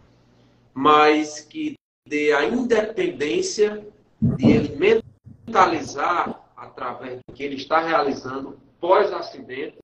mas 0.72 1.40
que 1.40 1.74
dê 2.06 2.32
a 2.32 2.44
independência 2.44 3.86
de 4.20 4.50
ele 4.50 5.04
mentalizar 5.46 6.40
através 6.56 7.18
do 7.26 7.34
que 7.34 7.42
ele 7.42 7.56
está 7.56 7.80
realizando 7.80 8.58
pós-acidente 8.80 9.78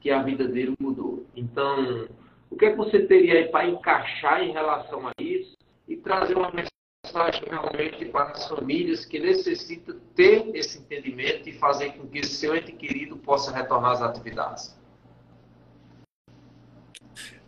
que 0.00 0.10
a 0.10 0.22
vida 0.22 0.48
dele 0.48 0.74
mudou. 0.80 1.26
Então, 1.36 2.08
o 2.50 2.56
que, 2.56 2.64
é 2.64 2.70
que 2.70 2.76
você 2.76 3.00
teria 3.00 3.34
aí 3.34 3.48
para 3.48 3.68
encaixar 3.68 4.42
em 4.42 4.52
relação 4.52 5.06
a 5.06 5.12
isso 5.20 5.56
e 5.86 5.96
trazer 5.96 6.36
uma 6.36 6.50
mensagem 6.50 7.42
realmente 7.48 8.04
para 8.06 8.30
as 8.30 8.48
famílias 8.48 9.04
que 9.04 9.18
necessitam 9.18 9.96
ter 10.14 10.50
esse 10.54 10.78
entendimento 10.78 11.48
e 11.48 11.52
fazer 11.52 11.92
com 11.92 12.06
que 12.08 12.24
seu 12.24 12.56
ente 12.56 12.72
querido 12.72 13.16
possa 13.16 13.54
retornar 13.54 13.92
às 13.92 14.02
atividades? 14.02 14.78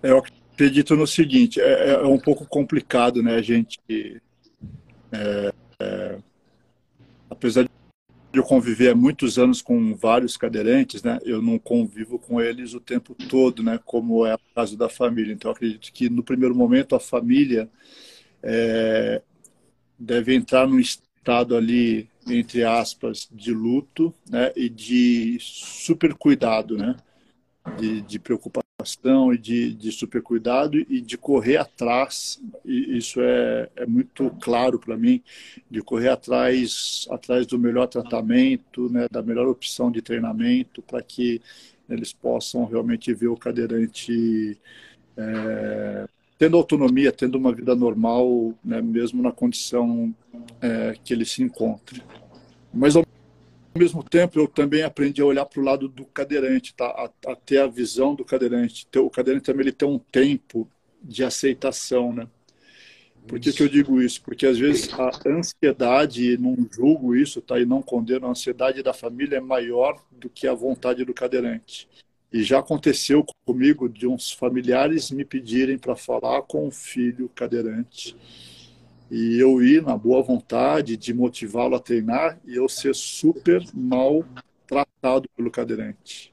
Eu 0.03 0.23
acredito 0.53 0.97
no 0.97 1.07
seguinte, 1.07 1.61
é, 1.61 1.95
é 1.95 2.07
um 2.07 2.19
pouco 2.19 2.47
complicado, 2.47 3.23
né, 3.23 3.37
a 3.37 3.43
gente, 3.43 3.79
é, 5.13 5.53
é, 5.81 6.19
apesar 7.31 7.63
de 7.63 7.71
eu 8.33 8.43
conviver 8.43 8.91
há 8.91 8.95
muitos 8.95 9.39
anos 9.39 9.61
com 9.61 9.95
vários 9.95 10.37
cadeirantes, 10.37 11.03
né? 11.03 11.19
Eu 11.23 11.43
não 11.43 11.59
convivo 11.59 12.19
com 12.19 12.41
eles 12.41 12.75
o 12.75 12.81
tempo 12.81 13.15
todo, 13.15 13.63
né? 13.63 13.79
Como 13.85 14.25
é 14.25 14.35
o 14.35 14.41
caso 14.55 14.77
da 14.77 14.89
família. 14.89 15.33
Então, 15.33 15.51
acredito 15.51 15.93
que 15.93 16.09
no 16.09 16.23
primeiro 16.23 16.55
momento 16.55 16.95
a 16.95 17.01
família 17.01 17.69
é, 18.43 19.23
deve 19.99 20.35
entrar 20.35 20.67
num 20.67 20.81
estado 20.81 21.57
ali 21.57 22.09
entre 22.27 22.65
aspas 22.65 23.29
de 23.31 23.53
luto, 23.53 24.15
né? 24.29 24.53
E 24.57 24.69
de 24.69 25.37
super 25.41 26.15
cuidado, 26.15 26.77
né? 26.77 26.97
De, 27.79 28.01
de 28.03 28.19
preocupação 28.19 28.62
e 29.33 29.39
de, 29.39 29.75
de 29.75 29.93
super 29.93 30.23
cuidado 30.23 30.79
e 30.79 31.01
de 31.01 31.17
correr 31.17 31.57
atrás, 31.57 32.41
e 32.65 32.97
isso 32.97 33.21
é, 33.21 33.69
é 33.77 33.87
muito 33.87 34.31
claro 34.41 34.79
para 34.79 34.97
mim, 34.97 35.23
de 35.71 35.83
correr 35.83 36.09
atrás, 36.09 37.07
atrás 37.11 37.47
do 37.47 37.59
melhor 37.59 37.87
tratamento, 37.87 38.89
né, 38.89 39.07
da 39.11 39.23
melhor 39.23 39.47
opção 39.47 39.91
de 39.91 40.03
treinamento, 40.03 40.83
para 40.83 41.03
que 41.03 41.41
eles 41.89 42.13
possam 42.13 42.65
realmente 42.65 43.13
ver 43.13 43.29
o 43.29 43.37
cadeirante 43.37 44.59
é, 45.17 46.09
tendo 46.39 46.57
autonomia, 46.57 47.13
tendo 47.13 47.37
uma 47.37 47.53
vida 47.53 47.75
normal, 47.75 48.55
né, 48.65 48.81
mesmo 48.83 49.23
na 49.23 49.31
condição 49.31 50.15
é, 50.61 50.97
que 51.05 51.13
ele 51.13 51.25
se 51.25 51.43
encontre. 51.43 52.03
Mas 52.73 52.97
ao 52.97 53.05
ao 53.75 53.81
mesmo 53.81 54.03
tempo, 54.03 54.39
eu 54.39 54.47
também 54.47 54.83
aprendi 54.83 55.23
a 55.23 55.25
olhar 55.25 55.47
para 55.47 55.61
o 55.61 55.65
lado 55.65 55.89
do 55.89 56.05
cadeirante, 56.05 56.75
tá? 56.75 56.87
a, 56.87 57.33
a, 57.33 57.37
ter 57.37 57.59
a 57.59 57.67
visão 57.67 58.15
do 58.15 58.25
cadeirante. 58.25 58.87
O 58.97 59.09
cadeirante 59.09 59.47
também 59.47 59.63
ele 59.63 59.73
tem 59.73 59.89
um 59.89 59.99
tempo 59.99 60.69
de 61.03 61.25
aceitação, 61.25 62.13
né? 62.13 62.29
Por 63.27 63.39
que, 63.39 63.53
que 63.53 63.63
eu 63.63 63.69
digo 63.69 64.03
isso? 64.03 64.21
Porque 64.23 64.47
às 64.47 64.59
vezes 64.59 64.93
a 64.93 65.11
ansiedade, 65.27 66.37
não 66.37 66.57
julgo 66.71 67.15
isso, 67.15 67.41
tá? 67.41 67.59
E 67.59 67.65
não 67.65 67.81
condeno, 67.81 68.27
a 68.27 68.31
ansiedade 68.31 68.83
da 68.83 68.93
família 68.93 69.37
é 69.37 69.41
maior 69.41 70.03
do 70.11 70.29
que 70.29 70.47
a 70.47 70.55
vontade 70.55 71.05
do 71.05 71.15
cadeirante. 71.15 71.89
E 72.33 72.43
já 72.43 72.59
aconteceu 72.59 73.25
comigo 73.45 73.89
de 73.89 74.07
uns 74.07 74.33
familiares 74.33 75.11
me 75.11 75.25
pedirem 75.25 75.79
para 75.79 75.95
falar 75.95 76.43
com 76.43 76.67
o 76.67 76.71
filho 76.71 77.31
cadeirante 77.35 78.17
e 79.15 79.39
eu 79.39 79.63
ir 79.63 79.83
na 79.83 79.95
boa 79.95 80.23
vontade 80.23 80.97
de 80.97 81.13
motivá-lo 81.13 81.77
a 81.77 81.79
treinar 81.79 82.41
e 82.47 82.57
eu 82.57 82.67
ser 82.67 82.95
super 82.95 83.63
mal 83.75 84.25
tratado 84.67 85.29
pelo 85.37 85.51
cadeirante. 85.51 86.33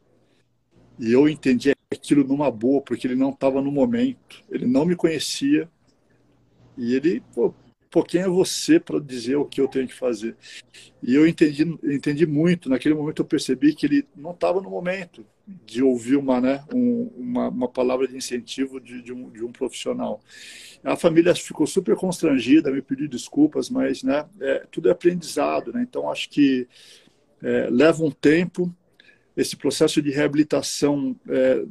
E 0.98 1.12
eu 1.12 1.28
entendi 1.28 1.76
aquilo 1.92 2.24
numa 2.24 2.50
boa, 2.50 2.82
porque 2.82 3.06
ele 3.06 3.18
não 3.18 3.32
estava 3.32 3.62
no 3.62 3.70
momento, 3.70 4.46
ele 4.50 4.66
não 4.66 4.86
me 4.86 4.96
conhecia 4.96 5.70
e 6.78 6.96
ele, 6.96 7.22
pô, 7.36 7.54
pô 7.92 8.02
quem 8.02 8.22
é 8.22 8.30
você 8.30 8.80
para 8.80 8.98
dizer 8.98 9.36
o 9.36 9.44
que 9.44 9.60
eu 9.60 9.68
tenho 9.68 9.86
que 9.86 9.94
fazer? 9.94 10.38
E 11.04 11.14
eu 11.14 11.28
entendi, 11.28 11.64
entendi 11.84 12.26
muito, 12.26 12.70
naquele 12.70 12.96
momento 12.96 13.22
eu 13.22 13.26
percebi 13.26 13.76
que 13.76 13.88
ele 13.88 14.08
não 14.16 14.32
estava 14.32 14.62
no 14.62 14.70
momento 14.70 15.26
de 15.66 15.84
ouvir 15.84 16.18
uma, 16.18 16.40
né, 16.40 16.64
um, 16.74 17.12
uma, 17.16 17.50
uma 17.50 17.68
palavra 17.68 18.08
de 18.08 18.16
incentivo 18.16 18.80
de, 18.80 19.02
de, 19.02 19.14
um, 19.14 19.30
de 19.30 19.44
um 19.44 19.52
profissional. 19.52 20.22
A 20.84 20.96
família 20.96 21.34
ficou 21.36 21.68
super 21.68 21.96
constrangida, 21.96 22.72
me 22.72 22.82
pediu 22.82 23.08
desculpas, 23.08 23.70
mas 23.70 24.04
né, 24.04 24.26
é, 24.40 24.66
tudo 24.72 24.90
é 24.90 24.92
aprendizado. 24.92 25.74
Né? 25.74 25.86
Então, 25.88 26.10
acho 26.10 26.30
que 26.30 26.68
é, 27.42 27.68
leva 27.70 28.04
um 28.04 28.12
tempo. 28.12 28.74
Esse 29.40 29.56
processo 29.56 30.02
de 30.02 30.12
reabilitação 30.12 31.16
é, 31.30 31.64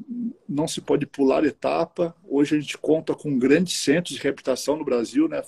não 0.49 0.67
se 0.67 0.81
pode 0.81 1.05
pular 1.05 1.45
etapa. 1.45 2.17
Hoje 2.27 2.57
a 2.57 2.61
gente 2.61 2.79
conta 2.79 3.15
com 3.15 3.39
grandes 3.39 3.77
centros 3.77 4.17
de 4.17 4.23
reabilitação 4.23 4.79
no 4.79 4.87
Brasil, 4.87 5.29
né? 5.29 5.43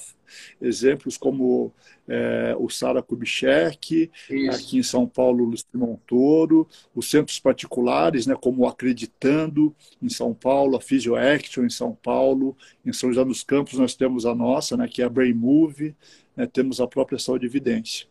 exemplos 0.61 1.17
como 1.17 1.73
é, 2.07 2.55
o 2.59 2.69
Sara 2.69 3.03
Kubitschek, 3.03 4.11
aqui 4.53 4.77
em 4.77 4.83
São 4.83 5.07
Paulo, 5.07 5.47
Luciano 5.47 5.87
Montoro, 5.87 6.69
os 6.95 7.09
centros 7.09 7.41
particulares, 7.41 8.27
né, 8.27 8.37
como 8.39 8.63
o 8.63 8.69
Acreditando, 8.69 9.75
em 10.03 10.11
São 10.11 10.35
Paulo, 10.35 10.77
a 10.77 10.81
Physio 10.81 11.17
Action, 11.17 11.65
em 11.65 11.71
São 11.71 11.95
Paulo, 11.95 12.55
em 12.85 12.93
São 12.93 13.11
José 13.11 13.25
dos 13.25 13.43
Campos 13.43 13.79
nós 13.79 13.95
temos 13.95 14.27
a 14.27 14.35
nossa, 14.35 14.77
né, 14.77 14.87
que 14.87 15.01
é 15.01 15.07
a 15.07 15.09
Brain 15.09 15.33
Move, 15.33 15.97
né, 16.37 16.47
temos 16.47 16.83
a 16.83 16.87
própria 16.87 17.19
Saúde 17.19 17.47
Evidência. 17.47 18.07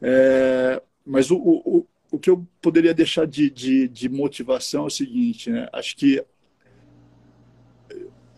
É, 0.00 0.80
mas 1.04 1.30
o, 1.30 1.36
o, 1.36 1.86
o 2.10 2.18
que 2.18 2.30
eu 2.30 2.46
poderia 2.60 2.94
deixar 2.94 3.26
de, 3.26 3.50
de, 3.50 3.88
de 3.88 4.08
motivação 4.08 4.84
é 4.84 4.86
o 4.86 4.90
seguinte, 4.90 5.50
né? 5.50 5.68
Acho 5.72 5.96
que 5.96 6.24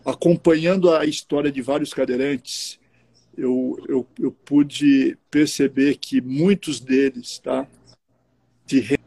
acompanhando 0.05 0.93
a 0.93 1.05
história 1.05 1.51
de 1.51 1.61
vários 1.61 1.93
cadeirantes, 1.93 2.79
eu, 3.37 3.77
eu, 3.87 4.07
eu 4.19 4.31
pude 4.31 5.17
perceber 5.29 5.97
que 5.97 6.21
muitos 6.21 6.79
deles 6.79 7.39
tá, 7.39 7.67
se 8.67 8.99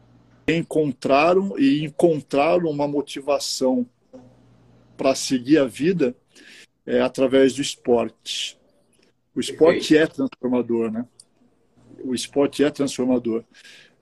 reencontraram 0.47 1.57
e 1.59 1.83
encontraram 1.83 2.69
uma 2.69 2.87
motivação 2.87 3.85
para 4.97 5.13
seguir 5.13 5.57
a 5.57 5.65
vida 5.65 6.15
é, 6.85 7.01
através 7.01 7.53
do 7.53 7.61
esporte. 7.61 8.57
O 9.35 9.39
esporte 9.39 9.97
é 9.97 10.07
transformador, 10.07 10.91
né? 10.91 11.05
O 12.03 12.13
esporte 12.13 12.63
é 12.63 12.69
transformador. 12.69 13.43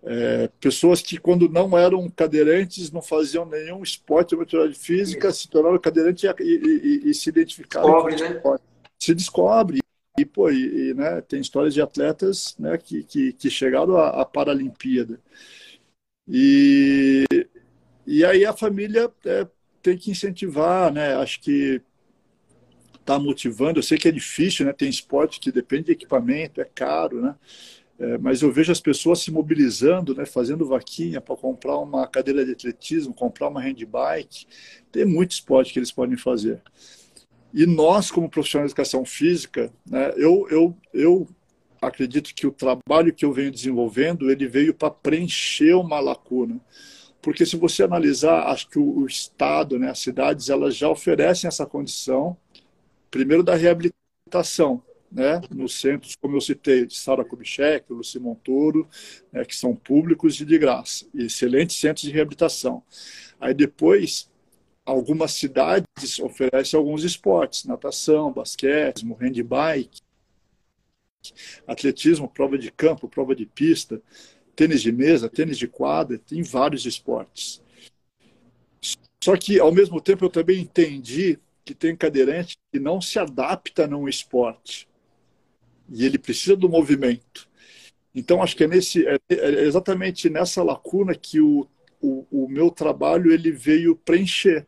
É, 0.06 0.50
pessoas 0.60 1.02
que, 1.02 1.18
quando 1.18 1.48
não 1.48 1.78
eram 1.78 2.10
cadeirantes, 2.10 2.92
não 2.92 3.02
faziam 3.02 3.46
nenhum 3.46 3.82
esporte 3.82 4.36
ou 4.36 4.42
atividade 4.42 4.76
física, 4.76 5.32
se 5.32 5.48
tornaram 5.48 5.80
cadeirantes 5.80 6.24
e, 6.24 6.44
e, 6.44 7.02
e, 7.06 7.10
e 7.10 7.13
se 7.13 7.30
identificaram 7.30 7.88
descobre, 7.88 8.13
o 8.13 8.36
esporte. 8.36 8.62
Né? 8.62 8.89
Se 9.00 9.16
descobre. 9.16 9.80
E, 10.20 10.26
pô, 10.26 10.52
e, 10.52 10.94
né, 10.94 11.22
tem 11.22 11.39
histórias 11.39 11.74
de 11.74 11.82
atletas 11.82 12.56
né, 12.60 12.78
que, 12.78 13.04
que, 13.04 13.34
que 13.34 13.50
chegaram 13.50 13.98
à, 13.98 14.22
à 14.22 14.26
Paralimpíada. 14.26 15.20
E, 16.28 17.24
e 18.06 18.24
aí 18.24 18.46
a 18.46 18.54
família 18.54 19.12
é, 19.26 19.48
tem 19.82 19.98
que 19.98 20.12
incentivar, 20.12 20.92
né? 20.92 21.16
Acho 21.16 21.42
que 21.42 21.82
está 23.00 23.20
motivando. 23.20 23.80
Eu 23.80 23.84
sei 23.84 23.98
que 23.98 24.08
é 24.08 24.12
difícil, 24.12 24.66
né? 24.66 24.74
Tem 24.74 24.89
esporte 24.89 25.39
que 25.39 25.52
depende 25.52 25.86
de 25.86 25.92
equipamento, 25.92 26.62
é 26.62 26.66
caro, 26.66 27.22
né? 27.22 27.36
É, 27.99 28.17
mas 28.17 28.41
eu 28.41 28.51
vejo 28.51 28.71
as 28.71 28.82
pessoas 28.82 29.19
se 29.19 29.32
mobilizando, 29.32 30.15
né, 30.15 30.25
fazendo 30.25 30.65
vaquinha 30.65 31.21
para 31.21 31.36
comprar 31.36 31.77
uma 31.77 32.08
cadeira 32.08 32.43
de 32.43 32.51
atletismo, 32.51 33.13
comprar 33.13 33.49
uma 33.49 33.62
handbike. 33.62 34.47
Tem 34.91 35.06
muito 35.06 35.32
esporte 35.32 35.71
que 35.71 35.79
eles 35.79 35.91
podem 35.91 36.17
fazer. 36.17 36.62
E 37.53 37.65
nós, 37.67 38.10
como 38.10 38.29
profissionais 38.29 38.69
de 38.69 38.73
educação 38.73 39.06
física, 39.06 39.71
né, 39.86 40.12
eu, 40.17 40.47
eu, 40.49 40.75
eu 40.91 41.27
acredito 41.79 42.34
que 42.34 42.47
o 42.47 42.51
trabalho 42.51 43.13
que 43.13 43.23
eu 43.23 43.32
venho 43.32 43.51
desenvolvendo, 43.51 44.32
ele 44.32 44.47
veio 44.47 44.73
para 44.73 44.89
preencher 44.89 45.75
uma 45.75 45.99
lacuna. 45.99 46.60
Porque 47.21 47.45
se 47.45 47.56
você 47.56 47.84
analisar, 47.84 48.47
acho 48.47 48.67
que 48.69 48.79
o, 48.79 48.99
o 48.99 49.06
Estado, 49.06 49.77
né, 49.77 49.91
as 49.91 49.99
cidades, 49.99 50.49
elas 50.49 50.75
já 50.75 50.89
oferecem 50.89 51.47
essa 51.47 51.65
condição, 51.65 52.36
primeiro 53.12 53.43
da 53.43 53.56
reabilitação, 53.56 54.82
né, 55.13 55.39
nos 55.52 55.80
centros, 55.80 56.15
como 56.15 56.36
eu 56.36 56.41
citei, 56.41 56.88
de 56.88 56.95
Sara 56.95 57.23
Kubitschek, 57.23 57.93
Luci 57.93 58.19
Montoro, 58.19 58.89
né, 59.32 59.45
que 59.45 59.56
são 59.56 59.76
públicos 59.76 60.41
e 60.41 60.45
de 60.45 60.58
graça, 60.58 61.06
excelentes 61.13 61.76
centros 61.76 62.04
de 62.04 62.12
reabilitação. 62.12 62.84
Aí 63.39 63.54
depois, 63.54 64.30
algumas 64.84 65.34
cidades 65.34 66.19
oferecem 66.19 66.78
alguns 66.78 67.04
esportes, 67.04 67.65
natação, 67.65 68.34
basquete, 68.34 69.06
handbike, 69.06 70.02
atletismo, 71.67 72.28
prova 72.28 72.58
de 72.58 72.71
campo, 72.71 73.08
prova 73.08 73.36
de 73.36 73.45
pista, 73.45 74.02
tênis 74.56 74.82
de 74.82 74.91
mesa, 74.91 75.30
tênis 75.30 75.60
de 75.60 75.67
quadra, 75.67 76.17
tem 76.17 76.41
vários 76.41 76.86
esportes. 76.88 77.62
Só 79.23 79.38
que, 79.38 79.60
ao 79.60 79.71
mesmo 79.71 80.02
tempo, 80.02 80.26
eu 80.26 80.30
também 80.30 80.60
entendi 80.62 81.39
que 81.63 81.73
tem 81.73 81.95
cadeirante 81.95 82.58
que 82.71 82.80
não 82.80 82.99
se 82.99 83.17
adapta 83.19 83.88
num 83.88 84.10
esporte 84.10 84.88
e 85.89 86.06
ele 86.06 86.17
precisa 86.17 86.56
do 86.56 86.69
movimento. 86.69 87.48
Então, 88.13 88.43
acho 88.43 88.56
que 88.56 88.63
é, 88.63 88.67
nesse, 88.67 89.08
é, 89.08 89.17
é 89.30 89.63
exatamente 89.63 90.30
nessa 90.30 90.62
lacuna 90.62 91.15
que 91.15 91.41
o, 91.41 91.67
o, 92.00 92.26
o, 92.30 92.48
meu 92.48 92.69
trabalho 92.69 93.32
ele 93.32 93.52
veio 93.52 93.96
preencher, 93.96 94.67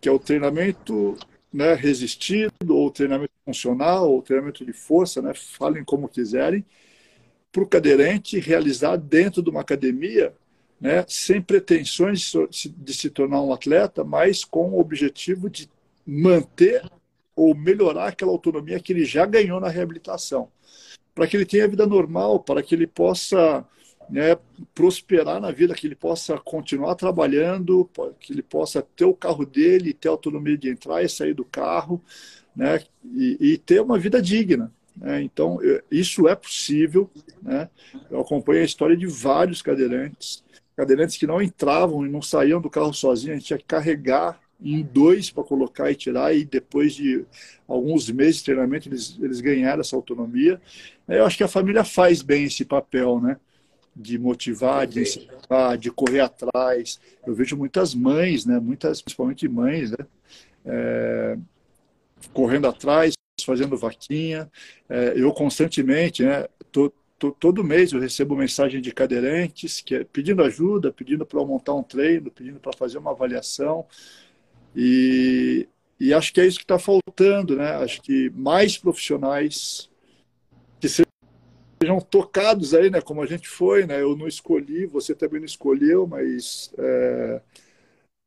que 0.00 0.08
é 0.08 0.12
o 0.12 0.18
treinamento 0.18 1.16
né, 1.52 1.74
resistido, 1.74 2.76
ou 2.76 2.90
treinamento 2.90 3.32
funcional, 3.44 4.10
ou 4.10 4.22
treinamento 4.22 4.64
de 4.64 4.72
força, 4.72 5.22
né, 5.22 5.32
falem 5.34 5.84
como 5.84 6.08
quiserem, 6.08 6.64
para 7.52 7.62
o 7.62 7.66
cadeirante 7.66 8.38
realizar 8.38 8.96
dentro 8.96 9.42
de 9.42 9.50
uma 9.50 9.60
academia, 9.60 10.34
né, 10.80 11.04
sem 11.08 11.42
pretensões 11.42 12.32
de 12.76 12.94
se 12.94 13.10
tornar 13.10 13.42
um 13.42 13.52
atleta, 13.52 14.02
mas 14.02 14.44
com 14.44 14.70
o 14.70 14.80
objetivo 14.80 15.50
de 15.50 15.68
manter 16.06 16.82
ou 17.40 17.54
melhorar 17.54 18.08
aquela 18.08 18.30
autonomia 18.30 18.78
que 18.78 18.92
ele 18.92 19.02
já 19.02 19.24
ganhou 19.24 19.58
na 19.58 19.68
reabilitação, 19.68 20.50
para 21.14 21.26
que 21.26 21.34
ele 21.34 21.46
tenha 21.46 21.66
vida 21.66 21.86
normal, 21.86 22.38
para 22.40 22.62
que 22.62 22.74
ele 22.74 22.86
possa 22.86 23.64
né, 24.10 24.36
prosperar 24.74 25.40
na 25.40 25.50
vida, 25.50 25.74
que 25.74 25.86
ele 25.86 25.94
possa 25.94 26.36
continuar 26.36 26.96
trabalhando, 26.96 27.88
que 28.20 28.34
ele 28.34 28.42
possa 28.42 28.82
ter 28.94 29.06
o 29.06 29.14
carro 29.14 29.46
dele, 29.46 29.94
ter 29.94 30.08
autonomia 30.08 30.58
de 30.58 30.68
entrar 30.68 31.02
e 31.02 31.08
sair 31.08 31.32
do 31.32 31.44
carro, 31.46 32.04
né, 32.54 32.82
e, 33.14 33.38
e 33.40 33.56
ter 33.56 33.80
uma 33.80 33.98
vida 33.98 34.20
digna. 34.20 34.70
Né? 34.94 35.22
Então, 35.22 35.58
isso 35.90 36.28
é 36.28 36.34
possível. 36.34 37.08
Né? 37.40 37.70
Eu 38.10 38.20
acompanho 38.20 38.60
a 38.60 38.66
história 38.66 38.96
de 38.96 39.06
vários 39.06 39.62
cadeirantes, 39.62 40.44
cadeirantes 40.76 41.16
que 41.16 41.26
não 41.26 41.40
entravam 41.40 42.04
e 42.04 42.10
não 42.10 42.20
saíam 42.20 42.60
do 42.60 42.68
carro 42.68 42.92
sozinhos, 42.92 43.36
a 43.36 43.38
gente 43.38 43.46
tinha 43.46 43.58
que 43.58 43.64
carregar 43.64 44.38
em 44.62 44.82
dois 44.82 45.30
para 45.30 45.44
colocar 45.44 45.90
e 45.90 45.94
tirar, 45.94 46.34
e 46.34 46.44
depois 46.44 46.94
de 46.94 47.24
alguns 47.66 48.10
meses 48.10 48.36
de 48.36 48.44
treinamento 48.44 48.88
eles, 48.88 49.18
eles 49.20 49.40
ganharam 49.40 49.80
essa 49.80 49.96
autonomia. 49.96 50.60
Eu 51.08 51.24
acho 51.24 51.36
que 51.36 51.44
a 51.44 51.48
família 51.48 51.84
faz 51.84 52.22
bem 52.22 52.44
esse 52.44 52.64
papel, 52.64 53.20
né? 53.20 53.36
De 53.96 54.18
motivar, 54.18 54.86
de 54.86 55.02
incentivar, 55.02 55.76
de 55.76 55.90
correr 55.90 56.20
atrás. 56.20 57.00
Eu 57.26 57.34
vejo 57.34 57.56
muitas 57.56 57.94
mães, 57.94 58.44
né? 58.44 58.60
Muitas, 58.60 59.02
principalmente 59.02 59.48
mães, 59.48 59.90
né? 59.90 60.06
É, 60.64 61.38
correndo 62.32 62.68
atrás, 62.68 63.14
fazendo 63.44 63.76
vaquinha. 63.76 64.50
É, 64.88 65.14
eu 65.16 65.32
constantemente, 65.32 66.22
né? 66.22 66.46
Tô, 66.70 66.92
todo 67.38 67.62
mês 67.62 67.92
eu 67.92 68.00
recebo 68.00 68.34
mensagem 68.34 68.80
de 68.80 68.92
cadeirantes 68.92 69.82
que 69.82 69.94
é 69.94 70.04
pedindo 70.04 70.42
ajuda, 70.42 70.90
pedindo 70.90 71.26
para 71.26 71.44
montar 71.44 71.74
um 71.74 71.82
treino, 71.82 72.30
pedindo 72.30 72.58
para 72.58 72.72
fazer 72.72 72.96
uma 72.96 73.10
avaliação. 73.10 73.86
E, 74.74 75.68
e 75.98 76.14
acho 76.14 76.32
que 76.32 76.40
é 76.40 76.46
isso 76.46 76.58
que 76.58 76.64
está 76.64 76.78
faltando, 76.78 77.56
né? 77.56 77.76
Acho 77.76 78.00
que 78.02 78.30
mais 78.30 78.78
profissionais 78.78 79.90
que 80.80 80.88
sejam 80.88 82.00
tocados 82.00 82.74
aí, 82.74 82.90
né? 82.90 83.00
Como 83.00 83.22
a 83.22 83.26
gente 83.26 83.48
foi, 83.48 83.86
né? 83.86 84.00
Eu 84.00 84.16
não 84.16 84.28
escolhi, 84.28 84.86
você 84.86 85.14
também 85.14 85.40
não 85.40 85.46
escolheu, 85.46 86.06
mas 86.06 86.72
é, 86.78 87.40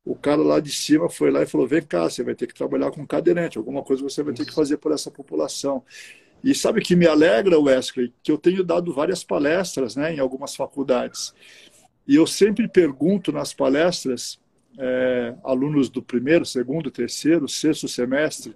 o 0.05 0.15
cara 0.15 0.41
lá 0.41 0.59
de 0.59 0.71
cima 0.71 1.09
foi 1.09 1.31
lá 1.31 1.43
e 1.43 1.47
falou: 1.47 1.67
vem 1.67 1.81
cá, 1.81 2.09
você 2.09 2.23
vai 2.23 2.35
ter 2.35 2.47
que 2.47 2.53
trabalhar 2.53 2.91
com 2.91 3.07
cadeirante, 3.07 3.57
alguma 3.57 3.83
coisa 3.83 4.03
você 4.03 4.21
vai 4.21 4.33
ter 4.33 4.45
que 4.45 4.53
fazer 4.53 4.77
por 4.77 4.91
essa 4.91 5.09
população. 5.09 5.83
E 6.43 6.53
sabe 6.53 6.81
que 6.81 6.95
me 6.95 7.07
alegra, 7.07 7.57
Wesley, 7.57 8.13
que 8.21 8.29
eu 8.29 8.37
tenho 8.37 8.65
dado 8.65 8.93
várias 8.93 9.23
palestras, 9.23 9.95
né? 9.95 10.13
Em 10.13 10.19
algumas 10.19 10.55
faculdades. 10.55 11.33
E 12.05 12.15
eu 12.15 12.27
sempre 12.27 12.67
pergunto 12.67 13.31
nas 13.31 13.53
palestras 13.53 14.37
é, 14.77 15.35
alunos 15.43 15.89
do 15.89 16.01
primeiro, 16.01 16.45
segundo, 16.45 16.89
terceiro, 16.89 17.47
sexto 17.47 17.87
semestre, 17.87 18.55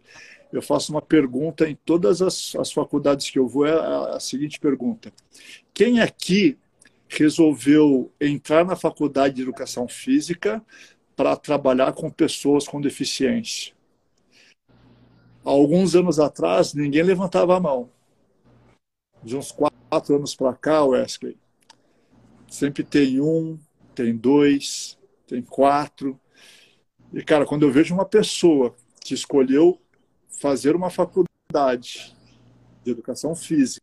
eu 0.51 0.61
faço 0.61 0.91
uma 0.91 1.01
pergunta 1.01 1.69
em 1.69 1.75
todas 1.75 2.21
as, 2.21 2.55
as 2.55 2.71
faculdades 2.71 3.29
que 3.29 3.37
eu 3.37 3.47
vou, 3.47 3.65
é 3.65 3.73
a, 3.73 4.15
a 4.15 4.19
seguinte 4.19 4.59
pergunta. 4.59 5.11
Quem 5.73 5.99
aqui 5.99 6.57
resolveu 7.07 8.11
entrar 8.19 8.65
na 8.65 8.75
faculdade 8.75 9.35
de 9.35 9.41
educação 9.41 9.87
física 9.87 10.63
para 11.15 11.35
trabalhar 11.35 11.93
com 11.93 12.09
pessoas 12.09 12.67
com 12.67 12.79
deficiência? 12.79 13.73
Alguns 15.43 15.95
anos 15.95 16.19
atrás, 16.19 16.73
ninguém 16.73 17.03
levantava 17.03 17.55
a 17.55 17.59
mão. 17.59 17.89
De 19.23 19.35
uns 19.35 19.51
quatro 19.51 20.15
anos 20.15 20.35
para 20.35 20.53
cá, 20.53 20.83
Wesley, 20.83 21.37
sempre 22.49 22.83
tem 22.83 23.19
um, 23.19 23.57
tem 23.95 24.15
dois, 24.15 24.96
tem 25.27 25.41
quatro. 25.41 26.19
E, 27.13 27.21
cara, 27.21 27.45
quando 27.45 27.63
eu 27.63 27.71
vejo 27.71 27.93
uma 27.93 28.05
pessoa 28.05 28.75
que 29.01 29.13
escolheu 29.13 29.79
fazer 30.29 30.75
uma 30.75 30.89
faculdade 30.89 32.15
de 32.83 32.91
educação 32.91 33.35
física 33.35 33.81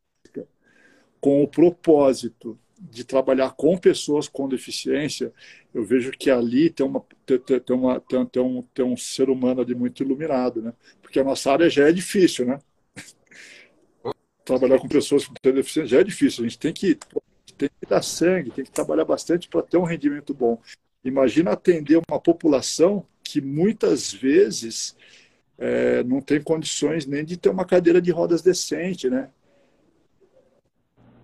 com 1.21 1.43
o 1.43 1.49
propósito 1.49 2.59
de 2.79 3.05
trabalhar 3.05 3.53
com 3.53 3.79
pessoas 3.79 4.29
com 4.29 4.49
deficiência, 4.49 5.33
eu 5.73 5.85
vejo 5.85 6.11
que 6.11 6.31
ali 6.31 6.69
tem, 6.69 6.85
uma, 6.85 7.03
tem, 7.25 7.39
tem, 7.39 7.77
uma, 7.77 8.01
tem, 8.01 8.27
tem, 8.27 8.43
um, 8.43 8.63
tem 8.63 8.85
um 8.85 8.97
ser 8.97 9.31
humano 9.31 9.61
ali 9.63 9.75
muito 9.75 10.03
iluminado, 10.03 10.61
né? 10.61 10.73
Porque 11.01 11.19
a 11.19 11.25
nossa 11.25 11.51
área 11.51 11.71
já 11.71 11.89
é 11.89 11.93
difícil, 11.93 12.47
né? 12.47 12.59
Trabalhar 14.45 14.79
com 14.79 14.89
pessoas 14.89 15.27
com 15.27 15.35
deficiência 15.43 15.87
já 15.87 16.01
é 16.01 16.05
difícil. 16.05 16.45
A 16.45 16.49
gente 16.49 16.59
tem 16.59 16.73
que, 16.73 16.99
tem 17.57 17.71
que 17.81 17.89
dar 17.89 18.03
sangue, 18.03 18.51
tem 18.51 18.65
que 18.65 18.71
trabalhar 18.71 19.05
bastante 19.05 19.49
para 19.49 19.63
ter 19.63 19.79
um 19.79 19.85
rendimento 19.85 20.35
bom. 20.35 20.61
Imagina 21.05 21.53
atender 21.53 22.01
uma 22.09 22.19
população 22.19 23.07
que 23.23 23.41
muitas 23.41 24.13
vezes 24.13 24.97
é, 25.59 26.03
não 26.05 26.21
tem 26.21 26.43
condições 26.43 27.07
nem 27.07 27.25
de 27.25 27.37
ter 27.37 27.49
uma 27.49 27.65
cadeira 27.65 28.01
de 28.01 28.11
rodas 28.11 28.43
decente, 28.43 29.11
né? 29.11 29.31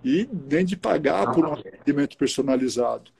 e 0.05 0.29
nem 0.51 0.65
de 0.65 0.77
pagar 0.77 1.33
por 1.33 1.47
um 1.47 1.53
atendimento 1.53 2.17
personalizado. 2.17 3.11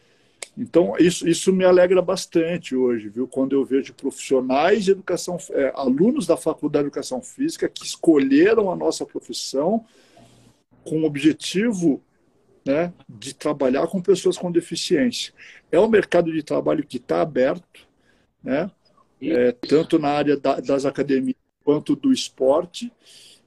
Então, 0.57 0.95
isso, 0.99 1.29
isso 1.29 1.53
me 1.53 1.65
alegra 1.65 2.03
bastante 2.03 2.75
hoje, 2.75 3.09
viu? 3.09 3.29
Quando 3.29 3.53
eu 3.53 3.65
vejo 3.65 3.95
profissionais 3.95 4.85
de 4.85 4.91
educação, 4.91 5.39
é, 5.51 5.73
alunos 5.75 6.27
da 6.27 6.37
Faculdade 6.37 6.85
de 6.85 6.89
Educação 6.89 7.23
Física 7.23 7.69
que 7.69 7.85
escolheram 7.85 8.71
a 8.71 8.77
nossa 8.77 9.07
profissão 9.07 9.85
com 10.83 11.03
o 11.03 11.05
objetivo 11.05 12.03
né, 12.65 12.93
de 13.09 13.35
trabalhar 13.35 13.87
com 13.87 14.03
pessoas 14.03 14.37
com 14.37 14.51
deficiência. 14.51 15.33
É 15.71 15.79
um 15.79 15.89
mercado 15.89 16.33
de 16.33 16.43
trabalho 16.43 16.85
que 16.85 16.99
está 16.99 17.21
aberto, 17.21 17.89
né? 18.43 18.71
É, 19.23 19.53
tanto 19.53 19.99
na 19.99 20.09
área 20.09 20.37
da, 20.37 20.61
das 20.61 20.87
academias 20.87 21.37
quanto 21.63 21.95
do 21.95 22.13
esporte. 22.13 22.91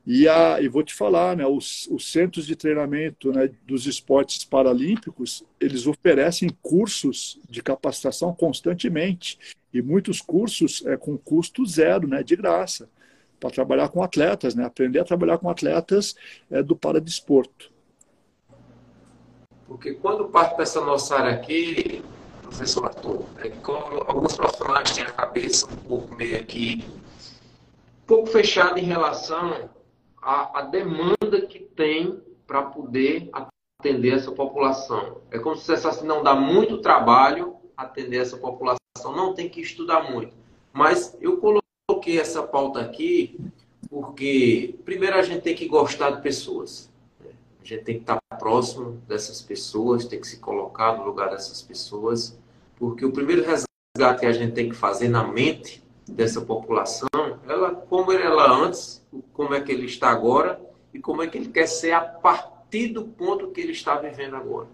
E, 0.06 0.28
a, 0.28 0.62
e 0.62 0.68
vou 0.68 0.84
te 0.84 0.94
falar, 0.94 1.36
né, 1.36 1.46
os, 1.48 1.88
os 1.88 2.12
centros 2.12 2.46
de 2.46 2.56
treinamento 2.56 3.32
né, 3.32 3.50
dos 3.66 3.88
esportes 3.88 4.44
paralímpicos, 4.44 5.44
eles 5.60 5.88
oferecem 5.88 6.50
cursos 6.62 7.40
de 7.50 7.64
capacitação 7.64 8.34
constantemente. 8.34 9.40
E 9.74 9.82
muitos 9.82 10.22
cursos 10.22 10.86
é, 10.86 10.98
com 10.98 11.18
custo 11.18 11.66
zero, 11.66 12.08
né, 12.08 12.22
de 12.22 12.36
graça, 12.36 12.90
para 13.40 13.50
trabalhar 13.50 13.90
com 13.90 14.04
atletas, 14.04 14.54
né, 14.56 14.66
aprender 14.66 15.00
a 15.00 15.06
trabalhar 15.06 15.38
com 15.38 15.50
atletas 15.50 16.16
é, 16.52 16.62
do 16.62 16.76
paradesporto. 16.76 17.73
Porque 19.74 19.96
quando 19.96 20.30
parte 20.30 20.56
dessa 20.56 20.80
nossa 20.82 21.16
área 21.16 21.34
aqui, 21.34 22.04
professor 22.44 22.86
Arthur, 22.86 23.26
é 23.40 23.52
alguns 24.08 24.36
profissionais 24.36 24.92
têm 24.92 25.04
a 25.04 25.12
cabeça 25.12 25.66
um 25.66 25.76
pouco 25.76 26.14
meio 26.14 26.40
aqui, 26.40 26.86
um 28.04 28.06
pouco 28.06 28.28
fechada 28.28 28.80
em 28.80 28.84
relação 28.84 29.72
à, 30.22 30.60
à 30.60 30.62
demanda 30.62 31.42
que 31.50 31.58
tem 31.58 32.22
para 32.46 32.62
poder 32.62 33.32
atender 33.82 34.14
essa 34.14 34.32
população. 34.32 35.18
É 35.32 35.40
como 35.40 35.56
se 35.56 35.74
assim, 35.74 36.06
não 36.06 36.22
dá 36.22 36.36
muito 36.36 36.78
trabalho 36.78 37.56
atender 37.76 38.18
essa 38.18 38.38
população, 38.38 38.78
não 39.16 39.34
tem 39.34 39.50
que 39.50 39.60
estudar 39.60 40.04
muito. 40.04 40.36
Mas 40.72 41.18
eu 41.20 41.40
coloquei 41.40 42.20
essa 42.20 42.44
pauta 42.44 42.80
aqui 42.80 43.40
porque, 43.90 44.76
primeiro, 44.86 45.18
a 45.18 45.24
gente 45.24 45.42
tem 45.42 45.56
que 45.56 45.68
gostar 45.68 46.12
de 46.12 46.22
pessoas. 46.22 46.93
A 47.64 47.66
gente 47.66 47.84
tem 47.86 47.96
que 47.96 48.02
estar 48.02 48.20
próximo 48.38 49.02
dessas 49.08 49.42
pessoas, 49.42 50.06
tem 50.06 50.20
que 50.20 50.28
se 50.28 50.38
colocar 50.38 50.98
no 50.98 51.06
lugar 51.06 51.30
dessas 51.30 51.62
pessoas, 51.62 52.38
porque 52.76 53.06
o 53.06 53.12
primeiro 53.12 53.42
resgate 53.42 54.20
que 54.20 54.26
a 54.26 54.34
gente 54.34 54.52
tem 54.54 54.68
que 54.68 54.76
fazer 54.76 55.08
na 55.08 55.26
mente 55.26 55.82
dessa 56.06 56.42
população, 56.42 57.08
ela 57.48 57.74
como 57.74 58.12
era 58.12 58.26
ela 58.26 58.52
antes, 58.52 59.02
como 59.32 59.54
é 59.54 59.62
que 59.62 59.72
ele 59.72 59.86
está 59.86 60.10
agora 60.10 60.60
e 60.94 61.00
como 61.00 61.24
é 61.24 61.28
que 61.28 61.38
ele 61.38 61.48
quer 61.48 61.66
ser 61.68 61.94
a 61.94 62.02
partir 62.02 62.90
do 62.90 63.06
ponto 63.06 63.52
que 63.52 63.62
ele 63.62 63.72
está 63.72 63.96
vivendo 63.96 64.36
agora. 64.36 64.68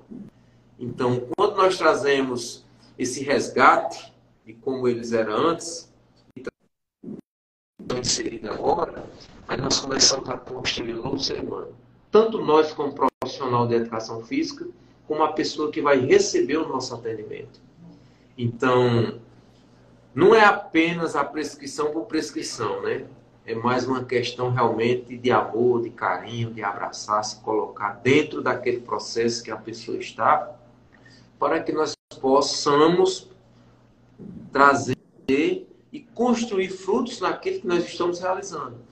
Então, 0.80 1.28
quando 1.38 1.58
nós 1.58 1.78
trazemos 1.78 2.66
esse 2.98 3.24
resgate 3.24 4.12
de 4.44 4.54
como 4.54 4.88
eles 4.88 5.14
eram 5.14 5.50
antes, 5.50 5.94
estão 6.36 8.00
inseridos 8.00 8.50
agora, 8.50 9.06
aí 9.48 9.62
nós 9.62 9.80
começamos 9.80 10.28
a 10.28 10.40
construir 10.40 10.96
um 10.96 11.04
novo 11.04 11.20
ser 11.20 11.40
humano 11.44 11.89
tanto 12.12 12.40
nós 12.44 12.74
como 12.74 12.94
profissional 12.94 13.68
de 13.68 13.76
educação 13.76 14.24
física, 14.24 14.68
como 15.08 15.24
a 15.24 15.34
pessoa 15.34 15.72
que 15.72 15.82
vai 15.82 16.00
receber 16.00 16.58
o 16.58 16.68
nosso 16.68 16.94
atendimento. 16.94 17.60
Então, 18.38 19.20
não 20.14 20.34
é 20.34 20.44
apenas 20.44 21.16
a 21.16 21.24
prescrição 21.24 21.92
por 21.92 22.06
prescrição, 22.06 22.82
né? 22.82 23.06
É 23.46 23.56
mais 23.56 23.88
uma 23.88 24.04
questão 24.04 24.52
realmente 24.52 25.18
de 25.18 25.32
amor, 25.32 25.82
de 25.82 25.90
carinho, 25.90 26.54
de 26.54 26.62
abraçar, 26.62 27.24
se 27.24 27.42
colocar 27.42 27.94
dentro 28.04 28.42
daquele 28.42 28.80
processo 28.82 29.44
que 29.44 29.50
a 29.50 29.58
pessoa 29.58 29.98
está, 29.98 30.56
para 31.40 31.60
que 31.62 31.72
nós 31.72 31.96
possamos 32.22 33.30
trazer 34.52 34.96
e 35.92 36.00
construir 36.14 36.70
frutos 36.70 37.20
naquilo 37.20 37.62
que 37.62 37.68
nós 37.68 37.84
estamos 37.86 38.20
realizando. 38.20 38.89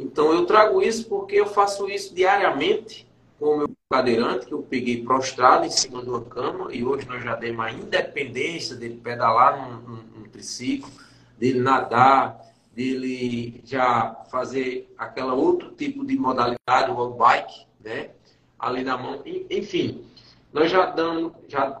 Então 0.00 0.32
eu 0.32 0.46
trago 0.46 0.82
isso 0.82 1.08
porque 1.08 1.36
eu 1.36 1.46
faço 1.46 1.88
isso 1.88 2.14
diariamente 2.14 3.06
com 3.38 3.54
o 3.54 3.58
meu 3.58 3.70
cadeirante, 3.90 4.46
que 4.46 4.52
eu 4.52 4.62
peguei 4.62 5.02
prostrado 5.02 5.66
em 5.66 5.70
cima 5.70 6.02
de 6.02 6.08
uma 6.08 6.24
cama, 6.24 6.68
e 6.72 6.84
hoje 6.84 7.06
nós 7.06 7.22
já 7.24 7.34
demos 7.34 7.64
a 7.64 7.72
independência 7.72 8.76
dele 8.76 9.00
pedalar 9.02 9.58
num, 9.58 9.80
num, 9.80 10.02
num 10.16 10.28
triciclo, 10.28 10.90
dele 11.38 11.60
nadar, 11.60 12.38
dele 12.72 13.60
já 13.64 14.14
fazer 14.30 14.92
aquela 14.96 15.34
outro 15.34 15.70
tipo 15.72 16.04
de 16.04 16.16
modalidade, 16.16 16.90
o 16.90 17.10
bike, 17.10 17.66
né? 17.82 18.10
Ali 18.58 18.84
na 18.84 18.96
mão. 18.96 19.22
Enfim, 19.50 20.04
nós 20.52 20.70
já 20.70 20.86
damos, 20.86 21.32
já 21.48 21.80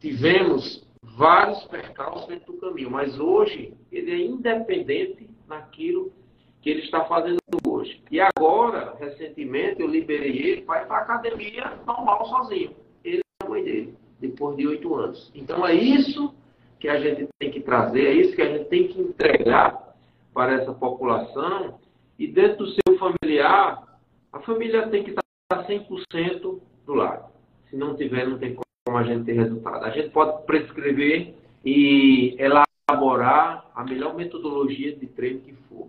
tivemos 0.00 0.84
vários 1.00 1.64
percalços 1.64 2.28
dentro 2.28 2.52
do 2.52 2.58
caminho, 2.58 2.90
mas 2.90 3.18
hoje 3.18 3.72
ele 3.90 4.10
é 4.10 4.26
independente 4.26 5.28
naquilo 5.46 6.12
que 6.60 6.70
ele 6.70 6.82
está 6.82 7.04
fazendo 7.04 7.38
hoje. 7.78 8.02
E 8.10 8.20
agora, 8.20 8.96
recentemente, 8.98 9.80
eu 9.80 9.86
liberei 9.86 10.30
ele 10.30 10.60
ir 10.60 10.64
para 10.64 10.82
a 10.88 10.98
academia 10.98 11.78
normal 11.86 12.26
sozinho. 12.26 12.72
Ele 13.04 13.18
e 13.18 13.44
a 13.44 13.48
mãe 13.48 13.64
dele, 13.64 13.94
depois 14.20 14.56
de 14.56 14.66
oito 14.66 14.94
anos. 14.94 15.30
Então 15.34 15.66
é 15.66 15.74
isso 15.74 16.34
que 16.78 16.88
a 16.88 16.98
gente 17.00 17.28
tem 17.38 17.50
que 17.50 17.60
trazer, 17.60 18.06
é 18.06 18.12
isso 18.12 18.34
que 18.34 18.42
a 18.42 18.56
gente 18.56 18.68
tem 18.68 18.88
que 18.88 19.00
entregar 19.00 19.96
para 20.34 20.54
essa 20.54 20.72
população. 20.72 21.78
E 22.18 22.26
dentro 22.26 22.64
do 22.64 22.66
seu 22.66 22.98
familiar, 22.98 23.98
a 24.32 24.40
família 24.40 24.88
tem 24.88 25.04
que 25.04 25.10
estar 25.10 25.22
100% 25.66 26.60
do 26.86 26.94
lado. 26.94 27.30
Se 27.70 27.76
não 27.76 27.96
tiver, 27.96 28.26
não 28.26 28.38
tem 28.38 28.56
como 28.84 28.98
a 28.98 29.02
gente 29.02 29.24
ter 29.24 29.32
resultado. 29.32 29.84
A 29.84 29.90
gente 29.90 30.10
pode 30.10 30.44
prescrever 30.46 31.34
e 31.64 32.36
elaborar 32.38 33.70
a 33.74 33.84
melhor 33.84 34.14
metodologia 34.14 34.96
de 34.96 35.06
treino 35.06 35.40
que 35.40 35.52
for 35.68 35.88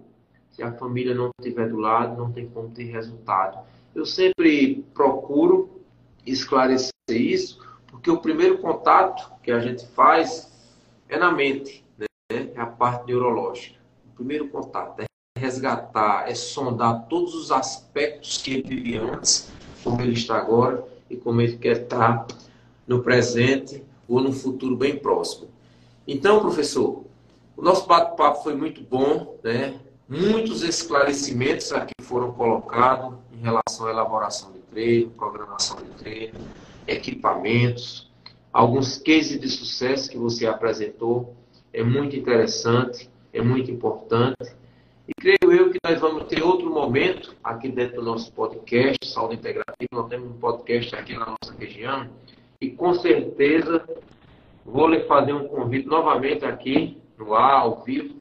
se 0.60 0.64
a 0.64 0.74
família 0.74 1.16
não 1.16 1.30
estiver 1.40 1.70
do 1.70 1.78
lado, 1.78 2.18
não 2.18 2.34
tem 2.34 2.50
como 2.50 2.70
ter 2.70 2.84
resultado. 2.84 3.60
Eu 3.96 4.06
sempre 4.06 4.86
procuro 4.94 5.82
esclarecer 6.26 6.92
isso, 7.10 7.66
porque 7.88 8.12
o 8.12 8.18
primeiro 8.18 8.58
contato 8.58 9.32
que 9.42 9.52
a 9.52 9.60
gente 9.62 9.88
faz 9.88 10.52
é 11.08 11.18
na 11.18 11.32
mente, 11.32 11.86
né? 11.98 12.08
é 12.30 12.60
a 12.60 12.66
parte 12.66 13.08
neurológica. 13.08 13.80
O 14.12 14.16
primeiro 14.18 14.50
contato 14.50 15.00
é 15.00 15.06
resgatar, 15.40 16.30
é 16.30 16.36
sondar 16.36 17.08
todos 17.08 17.34
os 17.34 17.54
aspectos 17.54 18.40
que 18.40 18.56
ele 18.56 18.64
vivia 18.64 19.02
antes, 19.02 19.50
como 19.82 20.02
ele 20.02 20.12
está 20.12 20.36
agora 20.36 20.86
e 21.10 21.16
como 21.16 21.40
ele 21.40 21.56
quer 21.56 21.84
estar 21.84 22.28
no 22.86 23.02
presente 23.02 23.82
ou 24.10 24.20
no 24.20 24.34
futuro 24.34 24.76
bem 24.76 24.98
próximo. 24.98 25.48
Então, 26.06 26.42
professor, 26.42 27.06
o 27.56 27.62
nosso 27.62 27.88
bate-papo 27.88 28.44
foi 28.44 28.56
muito 28.56 28.82
bom, 28.82 29.40
né? 29.42 29.80
Muitos 30.10 30.64
esclarecimentos 30.64 31.72
aqui 31.72 31.94
foram 32.02 32.32
colocados 32.32 33.16
em 33.32 33.44
relação 33.44 33.86
à 33.86 33.92
elaboração 33.92 34.52
de 34.52 34.58
treino, 34.62 35.12
programação 35.12 35.78
de 35.78 35.90
treino, 36.04 36.34
equipamentos, 36.88 38.12
alguns 38.52 38.98
cases 38.98 39.40
de 39.40 39.48
sucesso 39.48 40.10
que 40.10 40.18
você 40.18 40.48
apresentou. 40.48 41.36
É 41.72 41.84
muito 41.84 42.16
interessante, 42.16 43.08
é 43.32 43.40
muito 43.40 43.70
importante. 43.70 44.52
E 45.08 45.14
creio 45.14 45.54
eu 45.54 45.70
que 45.70 45.78
nós 45.86 46.00
vamos 46.00 46.24
ter 46.24 46.42
outro 46.42 46.72
momento 46.72 47.36
aqui 47.44 47.70
dentro 47.70 47.98
do 47.98 48.02
nosso 48.02 48.34
podcast, 48.34 48.98
Saúde 49.06 49.36
Integrativa. 49.36 49.90
Nós 49.92 50.10
temos 50.10 50.32
um 50.32 50.40
podcast 50.40 50.96
aqui 50.96 51.14
na 51.14 51.28
nossa 51.28 51.56
região. 51.56 52.10
E 52.60 52.72
com 52.72 52.96
certeza 52.96 53.88
vou 54.66 54.88
lhe 54.88 55.02
fazer 55.02 55.34
um 55.34 55.48
convite 55.48 55.88
novamente 55.88 56.46
aqui 56.46 56.98
no 57.16 57.36
ar, 57.36 57.60
ao 57.60 57.84
vivo, 57.84 58.19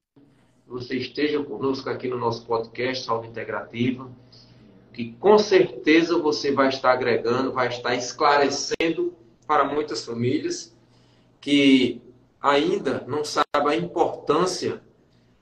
você 0.68 0.96
esteja 0.96 1.42
conosco 1.42 1.88
aqui 1.88 2.08
no 2.08 2.18
nosso 2.18 2.44
podcast 2.44 3.04
Saúde 3.04 3.28
Integrativa, 3.28 4.10
que 4.92 5.12
com 5.12 5.38
certeza 5.38 6.18
você 6.18 6.52
vai 6.52 6.68
estar 6.68 6.92
agregando, 6.92 7.52
vai 7.52 7.68
estar 7.68 7.94
esclarecendo 7.94 9.14
para 9.46 9.64
muitas 9.64 10.04
famílias 10.04 10.76
que 11.40 12.02
ainda 12.40 13.02
não 13.08 13.24
sabem 13.24 13.46
a 13.66 13.76
importância 13.76 14.82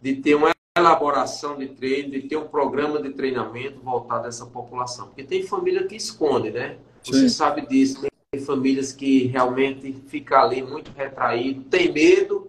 de 0.01 0.15
ter 0.17 0.37
uma 0.37 0.53
elaboração 0.79 1.59
de 1.59 1.69
treino, 1.69 2.11
de 2.11 2.23
ter 2.23 2.37
um 2.37 2.47
programa 2.47 3.03
de 3.03 3.11
treinamento 3.11 3.81
voltado 3.81 4.27
a 4.27 4.29
essa 4.29 4.47
população. 4.47 5.07
Porque 5.07 5.25
tem 5.25 5.43
família 5.43 5.87
que 5.87 5.97
esconde, 5.97 6.51
né? 6.51 6.77
Você 7.03 7.21
Sim. 7.21 7.29
sabe 7.29 7.67
disso. 7.67 8.07
Tem 8.31 8.41
famílias 8.41 8.93
que 8.93 9.27
realmente 9.27 9.93
ficam 10.07 10.39
ali 10.39 10.63
muito 10.63 10.93
retraído, 10.95 11.63
tem 11.65 11.91
medo 11.91 12.49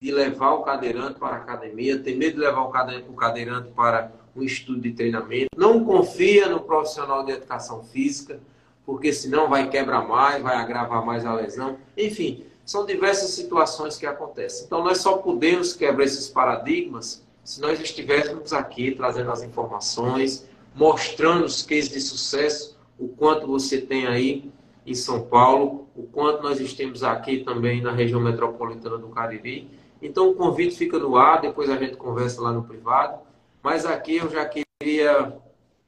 de 0.00 0.10
levar 0.10 0.54
o 0.54 0.62
cadeirante 0.62 1.18
para 1.18 1.36
a 1.36 1.40
academia, 1.40 1.98
tem 1.98 2.16
medo 2.16 2.36
de 2.36 2.40
levar 2.40 2.62
o 2.62 3.14
cadeirante 3.14 3.68
para 3.76 4.10
um 4.34 4.42
estudo 4.42 4.80
de 4.80 4.92
treinamento, 4.92 5.48
não 5.54 5.84
confia 5.84 6.48
no 6.48 6.60
profissional 6.60 7.22
de 7.22 7.32
educação 7.32 7.84
física, 7.84 8.40
porque 8.86 9.12
senão 9.12 9.48
vai 9.50 9.68
quebrar 9.68 10.08
mais, 10.08 10.42
vai 10.42 10.56
agravar 10.56 11.04
mais 11.04 11.26
a 11.26 11.34
lesão. 11.34 11.76
Enfim, 11.98 12.46
são 12.64 12.86
diversas 12.86 13.32
situações 13.32 13.98
que 13.98 14.06
acontecem. 14.06 14.64
Então, 14.64 14.82
nós 14.82 14.98
só 14.98 15.18
podemos 15.18 15.74
quebrar 15.74 16.04
esses 16.04 16.28
paradigmas 16.28 17.22
se 17.44 17.60
nós 17.60 17.78
estivéssemos 17.78 18.54
aqui 18.54 18.92
trazendo 18.92 19.30
as 19.30 19.42
informações, 19.42 20.48
mostrando 20.74 21.44
os 21.44 21.62
cases 21.62 21.90
de 21.90 22.00
sucesso, 22.00 22.78
o 22.98 23.08
quanto 23.08 23.46
você 23.46 23.80
tem 23.80 24.06
aí 24.06 24.50
em 24.86 24.94
São 24.94 25.22
Paulo, 25.22 25.88
o 25.94 26.04
quanto 26.04 26.42
nós 26.42 26.58
estamos 26.58 27.02
aqui 27.02 27.44
também 27.44 27.82
na 27.82 27.92
região 27.92 28.20
metropolitana 28.20 28.96
do 28.96 29.08
Cariri. 29.08 29.68
Então 30.00 30.30
o 30.30 30.34
convite 30.34 30.76
fica 30.76 30.98
no 30.98 31.16
ar, 31.16 31.40
depois 31.40 31.68
a 31.68 31.76
gente 31.76 31.96
conversa 31.96 32.40
lá 32.40 32.52
no 32.52 32.62
privado. 32.62 33.20
Mas 33.62 33.84
aqui 33.84 34.16
eu 34.16 34.30
já 34.30 34.46
queria 34.46 35.36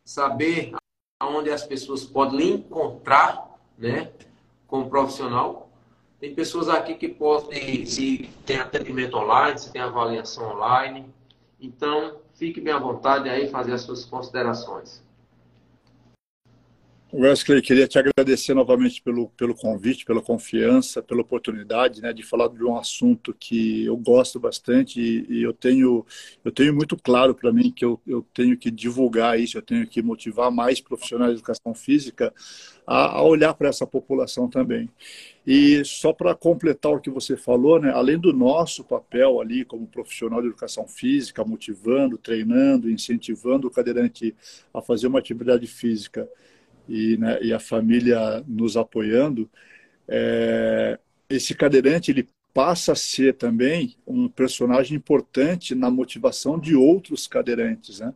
saber 0.04 0.74
aonde 1.18 1.50
as 1.50 1.64
pessoas 1.64 2.04
podem 2.04 2.38
lhe 2.38 2.52
encontrar, 2.54 3.58
né, 3.78 4.10
como 4.66 4.90
profissional. 4.90 5.70
Tem 6.20 6.34
pessoas 6.34 6.68
aqui 6.68 6.94
que 6.94 7.08
podem, 7.08 7.86
se 7.86 8.30
tem 8.44 8.58
atendimento 8.58 9.16
online, 9.16 9.58
se 9.58 9.72
tem 9.72 9.80
avaliação 9.80 10.52
online. 10.52 11.06
Então, 11.60 12.18
fique 12.34 12.60
bem 12.60 12.72
à 12.72 12.78
vontade 12.78 13.28
aí 13.28 13.48
fazer 13.48 13.72
as 13.72 13.82
suas 13.82 14.04
considerações. 14.04 15.02
Wesley, 17.14 17.60
queria 17.60 17.86
te 17.86 17.98
agradecer 17.98 18.54
novamente 18.54 19.02
pelo, 19.02 19.28
pelo 19.30 19.54
convite, 19.54 20.02
pela 20.02 20.22
confiança, 20.22 21.02
pela 21.02 21.20
oportunidade 21.20 22.00
né, 22.00 22.10
de 22.10 22.22
falar 22.22 22.48
de 22.48 22.64
um 22.64 22.74
assunto 22.74 23.34
que 23.38 23.84
eu 23.84 23.98
gosto 23.98 24.40
bastante 24.40 24.98
e, 24.98 25.26
e 25.28 25.42
eu, 25.42 25.52
tenho, 25.52 26.06
eu 26.42 26.50
tenho 26.50 26.74
muito 26.74 26.96
claro 26.96 27.34
para 27.34 27.52
mim 27.52 27.70
que 27.70 27.84
eu, 27.84 28.00
eu 28.06 28.26
tenho 28.32 28.56
que 28.56 28.70
divulgar 28.70 29.38
isso, 29.38 29.58
eu 29.58 29.62
tenho 29.62 29.86
que 29.86 30.00
motivar 30.00 30.50
mais 30.50 30.80
profissionais 30.80 31.32
de 31.32 31.36
educação 31.36 31.74
física 31.74 32.32
a, 32.86 33.18
a 33.18 33.22
olhar 33.22 33.52
para 33.52 33.68
essa 33.68 33.86
população 33.86 34.48
também. 34.48 34.88
E 35.46 35.84
só 35.84 36.14
para 36.14 36.34
completar 36.34 36.92
o 36.92 37.00
que 37.00 37.10
você 37.10 37.36
falou, 37.36 37.78
né, 37.78 37.90
além 37.90 38.18
do 38.18 38.32
nosso 38.32 38.84
papel 38.84 39.38
ali 39.38 39.66
como 39.66 39.86
profissional 39.86 40.40
de 40.40 40.48
educação 40.48 40.88
física, 40.88 41.44
motivando, 41.44 42.16
treinando, 42.16 42.90
incentivando 42.90 43.68
o 43.68 43.70
cadeirante 43.70 44.34
a 44.72 44.80
fazer 44.80 45.08
uma 45.08 45.18
atividade 45.18 45.66
física, 45.66 46.26
e, 46.92 47.16
né, 47.16 47.38
e 47.42 47.52
a 47.54 47.58
família 47.58 48.44
nos 48.46 48.76
apoiando, 48.76 49.50
é, 50.06 50.98
esse 51.28 51.54
cadeirante 51.54 52.10
ele 52.10 52.28
passa 52.52 52.92
a 52.92 52.96
ser 52.96 53.34
também 53.34 53.96
um 54.06 54.28
personagem 54.28 54.96
importante 54.96 55.74
na 55.74 55.90
motivação 55.90 56.58
de 56.58 56.76
outros 56.76 57.26
cadeirantes, 57.26 58.00
né? 58.00 58.12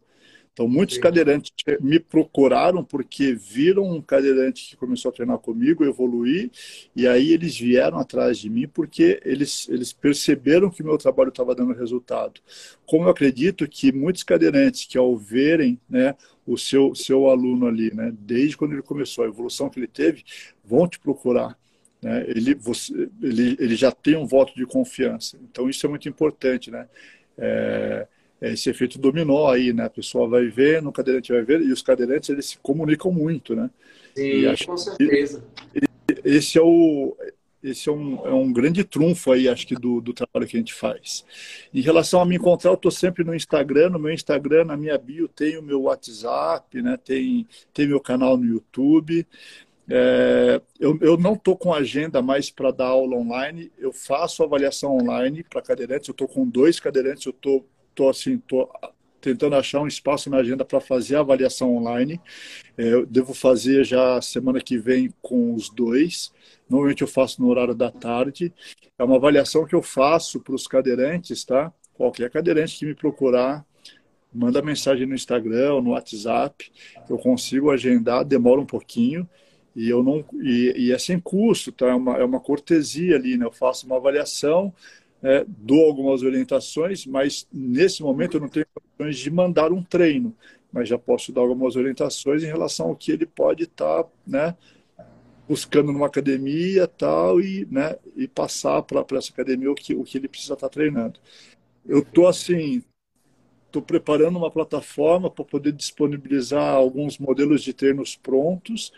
Então, 0.56 0.66
muitos 0.66 0.96
cadeirantes 0.96 1.52
me 1.82 2.00
procuraram 2.00 2.82
porque 2.82 3.34
viram 3.34 3.84
um 3.84 4.00
cadeirante 4.00 4.70
que 4.70 4.74
começou 4.74 5.10
a 5.10 5.12
treinar 5.12 5.36
comigo, 5.36 5.84
evoluir, 5.84 6.50
e 6.96 7.06
aí 7.06 7.34
eles 7.34 7.58
vieram 7.58 7.98
atrás 7.98 8.38
de 8.38 8.48
mim 8.48 8.66
porque 8.66 9.20
eles, 9.22 9.68
eles 9.68 9.92
perceberam 9.92 10.70
que 10.70 10.80
o 10.80 10.86
meu 10.86 10.96
trabalho 10.96 11.28
estava 11.28 11.54
dando 11.54 11.74
resultado. 11.74 12.40
Como 12.86 13.04
eu 13.04 13.10
acredito 13.10 13.68
que 13.68 13.92
muitos 13.92 14.22
cadeirantes 14.22 14.86
que 14.86 14.96
ao 14.96 15.14
verem 15.14 15.78
né, 15.86 16.14
o 16.46 16.56
seu, 16.56 16.94
seu 16.94 17.28
aluno 17.28 17.66
ali, 17.66 17.94
né, 17.94 18.10
desde 18.18 18.56
quando 18.56 18.72
ele 18.72 18.82
começou, 18.82 19.24
a 19.24 19.28
evolução 19.28 19.68
que 19.68 19.78
ele 19.78 19.86
teve, 19.86 20.24
vão 20.64 20.88
te 20.88 20.98
procurar. 20.98 21.54
Né? 22.00 22.24
Ele, 22.28 22.54
você, 22.54 23.10
ele, 23.20 23.58
ele 23.60 23.76
já 23.76 23.92
tem 23.92 24.16
um 24.16 24.24
voto 24.24 24.54
de 24.54 24.64
confiança. 24.64 25.38
Então, 25.50 25.68
isso 25.68 25.84
é 25.84 25.88
muito 25.90 26.08
importante. 26.08 26.70
Né? 26.70 26.88
É 27.36 28.06
esse 28.40 28.68
efeito 28.70 28.98
dominó 28.98 29.50
aí, 29.50 29.72
né? 29.72 29.84
A 29.84 29.90
pessoa 29.90 30.28
vai 30.28 30.46
ver, 30.48 30.82
no 30.82 30.92
cadeirante 30.92 31.32
vai 31.32 31.42
ver, 31.42 31.60
e 31.62 31.72
os 31.72 31.82
cadeirantes 31.82 32.28
eles 32.28 32.46
se 32.46 32.58
comunicam 32.58 33.10
muito, 33.10 33.54
né? 33.54 33.70
Sim, 34.14 34.44
com 34.66 34.76
certeza. 34.76 35.44
esse 36.24 36.58
é 36.58 36.62
o 36.62 37.16
esse 37.62 37.88
é 37.88 37.92
um, 37.92 38.24
é 38.24 38.32
um 38.32 38.52
grande 38.52 38.84
trunfo 38.84 39.32
aí, 39.32 39.48
acho 39.48 39.66
que, 39.66 39.74
do, 39.74 40.00
do 40.00 40.12
trabalho 40.12 40.46
que 40.46 40.56
a 40.56 40.60
gente 40.60 40.72
faz. 40.72 41.24
Em 41.74 41.80
relação 41.80 42.20
a 42.20 42.24
me 42.24 42.36
encontrar, 42.36 42.70
eu 42.70 42.74
estou 42.74 42.92
sempre 42.92 43.24
no 43.24 43.34
Instagram. 43.34 43.90
No 43.90 43.98
meu 43.98 44.12
Instagram, 44.12 44.64
na 44.64 44.76
minha 44.76 44.96
bio, 44.96 45.26
tem 45.26 45.58
o 45.58 45.62
meu 45.62 45.82
WhatsApp, 45.82 46.80
né? 46.80 46.96
tem, 46.96 47.46
tem 47.74 47.88
meu 47.88 48.00
canal 48.00 48.36
no 48.36 48.44
YouTube. 48.44 49.26
É, 49.88 50.60
eu, 50.78 50.98
eu 51.00 51.16
não 51.16 51.34
estou 51.34 51.56
com 51.56 51.74
agenda 51.74 52.22
mais 52.22 52.50
para 52.50 52.70
dar 52.70 52.86
aula 52.86 53.16
online. 53.16 53.72
Eu 53.78 53.92
faço 53.92 54.44
avaliação 54.44 54.96
online 54.96 55.42
para 55.42 55.60
cadeirantes. 55.60 56.08
Eu 56.08 56.12
estou 56.12 56.28
com 56.28 56.48
dois 56.48 56.78
cadeirantes. 56.78 57.26
Eu 57.26 57.30
estou 57.30 57.66
tô 57.96 58.08
assim, 58.08 58.38
tô 58.38 58.68
tentando 59.20 59.56
achar 59.56 59.80
um 59.80 59.88
espaço 59.88 60.30
na 60.30 60.36
agenda 60.36 60.64
para 60.64 60.80
fazer 60.80 61.16
a 61.16 61.20
avaliação 61.20 61.74
online. 61.74 62.20
É, 62.78 62.92
eu 62.92 63.04
devo 63.04 63.34
fazer 63.34 63.82
já 63.84 64.20
semana 64.22 64.60
que 64.60 64.78
vem 64.78 65.12
com 65.20 65.54
os 65.54 65.68
dois. 65.68 66.32
Normalmente 66.68 67.02
eu 67.02 67.08
faço 67.08 67.42
no 67.42 67.48
horário 67.48 67.74
da 67.74 67.90
tarde. 67.90 68.52
É 68.96 69.02
uma 69.02 69.16
avaliação 69.16 69.66
que 69.66 69.74
eu 69.74 69.82
faço 69.82 70.38
para 70.40 70.54
os 70.54 70.68
cadeirantes, 70.68 71.44
tá? 71.44 71.72
Qualquer 71.94 72.30
cadeirante 72.30 72.78
que 72.78 72.86
me 72.86 72.94
procurar, 72.94 73.64
manda 74.32 74.62
mensagem 74.62 75.06
no 75.06 75.14
Instagram 75.14 75.80
no 75.80 75.90
WhatsApp. 75.90 76.70
Eu 77.08 77.18
consigo 77.18 77.70
agendar, 77.70 78.24
demora 78.24 78.60
um 78.60 78.66
pouquinho. 78.66 79.28
E, 79.74 79.88
eu 79.88 80.02
não, 80.02 80.24
e, 80.34 80.72
e 80.76 80.92
é 80.92 80.98
sem 80.98 81.18
custo, 81.18 81.72
tá? 81.72 81.88
É 81.88 81.94
uma, 81.94 82.16
é 82.16 82.24
uma 82.24 82.40
cortesia 82.40 83.16
ali, 83.16 83.36
né? 83.36 83.44
Eu 83.44 83.52
faço 83.52 83.86
uma 83.86 83.96
avaliação, 83.96 84.72
é, 85.22 85.44
dou 85.46 85.86
algumas 85.86 86.22
orientações, 86.22 87.06
mas 87.06 87.46
nesse 87.52 88.02
momento 88.02 88.36
eu 88.36 88.40
não 88.40 88.48
tenho 88.48 88.66
condições 88.74 89.18
de 89.18 89.30
mandar 89.30 89.72
um 89.72 89.82
treino, 89.82 90.34
mas 90.72 90.88
já 90.88 90.98
posso 90.98 91.32
dar 91.32 91.40
algumas 91.40 91.76
orientações 91.76 92.42
em 92.42 92.46
relação 92.46 92.88
ao 92.88 92.96
que 92.96 93.12
ele 93.12 93.26
pode 93.26 93.64
estar 93.64 94.04
tá, 94.04 94.10
né, 94.26 94.56
buscando 95.48 95.92
numa 95.92 96.06
academia 96.06 96.86
tal 96.86 97.40
e, 97.40 97.66
né, 97.70 97.96
e 98.16 98.26
passar 98.26 98.82
para 98.82 99.04
essa 99.16 99.32
academia 99.32 99.70
o 99.70 99.74
que, 99.74 99.94
o 99.94 100.04
que 100.04 100.18
ele 100.18 100.28
precisa 100.28 100.54
estar 100.54 100.68
tá 100.68 100.72
treinando. 100.72 101.18
Eu 101.86 102.00
estou 102.00 102.26
assim, 102.26 102.82
estou 103.66 103.80
preparando 103.80 104.38
uma 104.38 104.50
plataforma 104.50 105.30
para 105.30 105.44
poder 105.44 105.72
disponibilizar 105.72 106.74
alguns 106.74 107.18
modelos 107.18 107.62
de 107.62 107.72
treinos 107.72 108.16
prontos, 108.16 108.92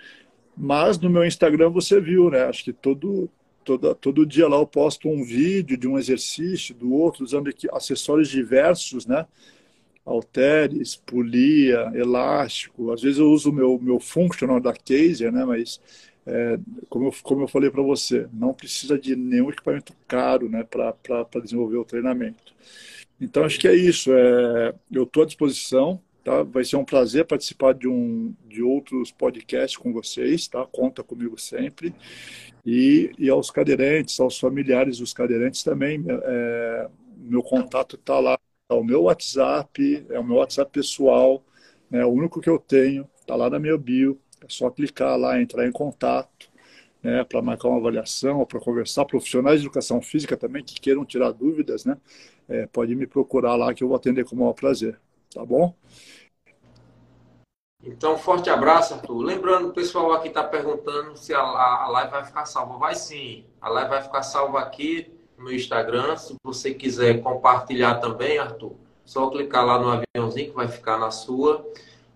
mas 0.57 0.99
no 0.99 1.11
meu 1.11 1.25
Instagram 1.25 1.71
você 1.71 2.01
viu, 2.01 2.31
né? 2.31 2.45
Acho 2.45 2.64
que 2.64 2.73
todo 2.73 3.31
Todo, 3.69 3.95
todo 3.97 4.25
dia 4.25 4.49
lá 4.49 4.57
eu 4.57 4.66
posto 4.66 5.11
um 5.11 5.23
vídeo 5.23 5.77
de 5.77 5.87
um 5.87 5.99
exercício, 5.99 6.75
do 6.75 6.91
outro, 6.91 7.23
usando 7.23 7.51
aqui 7.51 7.69
acessórios 7.71 8.31
diversos, 8.31 9.05
né? 9.05 9.27
Halteres, 10.07 10.97
polia, 10.97 11.93
elástico. 11.95 12.91
Às 12.91 13.03
vezes 13.03 13.19
eu 13.19 13.31
uso 13.31 13.51
o 13.51 13.53
meu, 13.53 13.79
meu 13.79 14.01
functional 14.01 14.59
da 14.59 14.73
Kaiser, 14.73 15.31
né? 15.31 15.45
Mas, 15.45 15.83
é, 16.25 16.59
como, 16.89 17.09
eu, 17.09 17.14
como 17.23 17.43
eu 17.43 17.47
falei 17.47 17.69
para 17.69 17.83
você, 17.83 18.27
não 18.33 18.55
precisa 18.55 18.99
de 18.99 19.14
nenhum 19.14 19.51
equipamento 19.51 19.93
caro 20.07 20.49
né? 20.49 20.64
para 20.64 21.27
desenvolver 21.43 21.77
o 21.77 21.85
treinamento. 21.85 22.55
Então, 23.21 23.45
acho 23.45 23.61
que 23.61 23.69
é 23.69 23.75
isso. 23.75 24.11
É, 24.14 24.75
eu 24.91 25.03
estou 25.03 25.25
à 25.25 25.27
disposição. 25.27 26.01
Tá? 26.25 26.43
Vai 26.43 26.64
ser 26.64 26.77
um 26.77 26.85
prazer 26.85 27.27
participar 27.27 27.75
de, 27.75 27.87
um, 27.87 28.35
de 28.47 28.62
outros 28.62 29.12
podcasts 29.12 29.77
com 29.77 29.93
vocês. 29.93 30.49
Tá? 30.49 30.64
Conta 30.64 31.03
comigo 31.03 31.39
sempre. 31.39 31.95
E, 32.65 33.13
e 33.19 33.31
aos 33.31 33.51
cadeirantes, 33.51 34.19
aos 34.21 34.39
familiares 34.39 34.99
dos 34.99 35.13
cadeirantes 35.13 35.63
também, 35.63 36.05
é, 36.09 36.89
meu 37.17 37.43
contato 37.43 37.97
está 37.97 38.19
lá, 38.21 38.39
é 38.71 38.75
o 38.75 38.85
meu 38.85 39.05
WhatsApp, 39.05 40.07
é 40.11 40.19
o 40.19 40.25
meu 40.25 40.37
WhatsApp 40.37 40.71
pessoal, 40.71 41.43
né, 41.91 42.05
o 42.05 42.09
único 42.11 42.41
que 42.41 42.51
eu 42.51 42.59
tenho, 42.59 43.09
está 43.21 43.35
lá 43.35 43.49
na 43.49 43.59
minha 43.59 43.77
bio, 43.79 44.19
é 44.43 44.47
só 44.49 44.71
clicar 44.71 45.17
lá, 45.19 45.41
entrar 45.41 45.67
em 45.67 45.73
contato, 45.73 46.49
né, 47.03 47.25
para 47.25 47.41
marcar 47.43 47.69
uma 47.69 47.79
avaliação, 47.79 48.45
para 48.45 48.61
conversar, 48.61 49.05
profissionais 49.05 49.61
de 49.61 49.67
educação 49.67 50.03
física 50.03 50.37
também 50.37 50.65
que 50.65 50.81
queiram 50.81 51.05
tirar 51.05 51.33
dúvidas, 51.33 51.85
né, 51.85 51.97
é, 52.49 52.67
pode 52.67 52.95
me 52.95 53.07
procurar 53.07 53.57
lá 53.57 53.73
que 53.75 53.83
eu 53.83 53.89
vou 53.89 53.97
atender 53.97 54.25
com 54.25 54.37
o 54.37 54.39
maior 54.39 54.53
prazer, 54.55 54.99
tá 55.33 55.45
bom? 55.45 55.75
Então, 57.89 58.18
forte 58.18 58.51
abraço, 58.51 58.95
Arthur. 58.95 59.22
Lembrando, 59.22 59.68
o 59.68 59.72
pessoal 59.72 60.12
aqui 60.12 60.28
está 60.28 60.45
perguntando 60.45 61.16
se 61.16 61.32
a, 61.32 61.41
a 61.41 61.89
live 61.89 62.11
vai 62.11 62.24
ficar 62.24 62.45
salva. 62.45 62.76
Vai 62.76 62.95
sim. 62.95 63.45
A 63.61 63.68
live 63.70 63.91
vai 63.91 64.03
ficar 64.03 64.22
salva 64.22 64.61
aqui 64.61 65.11
no 65.39 65.51
Instagram. 65.51 66.16
Se 66.16 66.36
você 66.45 66.74
quiser 66.74 67.22
compartilhar 67.22 67.95
também, 67.95 68.39
Arthur, 68.39 68.74
só 69.05 69.30
clicar 69.30 69.64
lá 69.64 69.78
no 69.78 69.89
aviãozinho 69.89 70.51
que 70.51 70.55
vai 70.57 70.68
ficar 70.68 70.99
na 70.99 71.11
sua. 71.11 71.66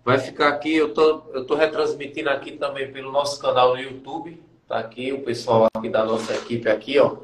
Vai 0.05 0.19
ficar 0.19 0.49
aqui, 0.49 0.75
eu 0.75 0.93
tô, 0.93 1.23
eu 1.33 1.45
tô 1.45 1.55
retransmitindo 1.55 2.29
aqui 2.29 2.51
também 2.51 2.91
pelo 2.91 3.11
nosso 3.11 3.41
canal 3.41 3.69
no 3.69 3.81
YouTube. 3.81 4.43
Tá 4.67 4.77
aqui 4.77 5.11
o 5.11 5.23
pessoal 5.23 5.67
aqui 5.73 5.89
da 5.89 6.05
nossa 6.05 6.33
equipe 6.35 6.69
aqui, 6.69 6.99
ó. 6.99 7.17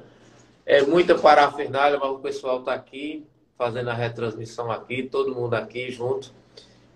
É 0.66 0.82
muita 0.82 1.16
parafernália, 1.16 2.00
mas 2.00 2.10
o 2.10 2.20
pessoal 2.20 2.62
tá 2.62 2.74
aqui 2.74 3.28
fazendo 3.58 3.90
a 3.90 3.94
retransmissão 3.94 4.72
aqui, 4.72 5.04
todo 5.04 5.36
mundo 5.36 5.54
aqui 5.54 5.92
junto. 5.92 6.32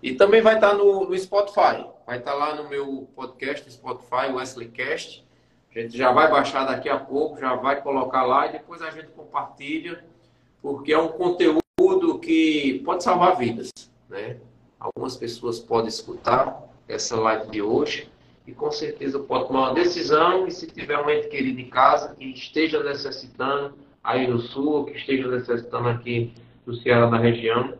E 0.04 0.12
também 0.12 0.42
vai 0.42 0.56
estar 0.56 0.74
no, 0.74 1.08
no 1.08 1.18
Spotify. 1.18 1.86
Vai 2.06 2.18
estar 2.18 2.34
lá 2.34 2.54
no 2.54 2.68
meu 2.68 3.08
podcast, 3.16 3.72
Spotify, 3.72 4.30
Wesleycast. 4.34 5.24
A 5.74 5.80
gente 5.80 5.96
já 5.96 6.12
vai 6.12 6.30
baixar 6.30 6.66
daqui 6.66 6.90
a 6.90 6.98
pouco, 6.98 7.40
já 7.40 7.54
vai 7.54 7.80
colocar 7.80 8.22
lá 8.22 8.46
e 8.46 8.52
depois 8.52 8.82
a 8.82 8.90
gente 8.90 9.08
compartilha, 9.08 10.04
porque 10.60 10.92
é 10.92 10.98
um 10.98 11.08
conteúdo 11.08 12.18
que 12.20 12.82
pode 12.84 13.02
salvar 13.02 13.38
vidas. 13.38 13.70
Né? 14.10 14.36
Algumas 14.78 15.16
pessoas 15.16 15.58
podem 15.58 15.88
escutar 15.88 16.62
essa 16.86 17.16
live 17.16 17.50
de 17.50 17.62
hoje 17.62 18.12
e 18.46 18.52
com 18.52 18.70
certeza 18.70 19.18
pode 19.18 19.46
tomar 19.46 19.70
uma 19.70 19.74
decisão 19.74 20.46
e 20.46 20.50
se 20.50 20.66
tiver 20.66 20.98
um 20.98 21.08
ente 21.08 21.28
querido 21.28 21.58
em 21.58 21.70
casa 21.70 22.14
que 22.14 22.26
esteja 22.26 22.82
necessitando 22.82 23.72
aí 24.02 24.26
no 24.26 24.38
sul, 24.38 24.84
que 24.84 24.98
esteja 24.98 25.26
necessitando 25.28 25.88
aqui 25.88 26.34
no 26.66 26.74
Ceará, 26.74 27.08
na 27.08 27.18
região, 27.18 27.72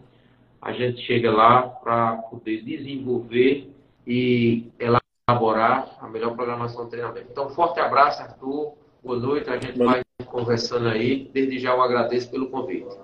a 0.64 0.72
gente 0.72 1.02
chega 1.02 1.30
lá 1.30 1.62
para 1.68 2.16
poder 2.16 2.62
desenvolver 2.62 3.70
e 4.06 4.66
elaborar 4.78 5.94
a 6.00 6.08
melhor 6.08 6.34
programação 6.34 6.84
de 6.84 6.92
treinamento. 6.92 7.28
Então, 7.30 7.50
forte 7.50 7.78
abraço, 7.80 8.22
Arthur. 8.22 8.72
Boa 9.04 9.18
noite. 9.18 9.50
A 9.50 9.58
gente 9.58 9.76
Valeu. 9.76 10.02
vai 10.18 10.26
conversando 10.26 10.88
aí. 10.88 11.30
Desde 11.34 11.58
já 11.58 11.72
eu 11.72 11.82
agradeço 11.82 12.30
pelo 12.30 12.48
convite. 12.48 12.96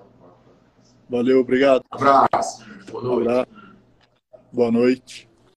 Valeu, 1.07 1.39
obrigado. 1.39 1.83
Abraço. 1.91 2.65
Boa 2.91 3.03
noite. 3.03 3.49
Boa 4.51 4.71
noite. 4.71 5.30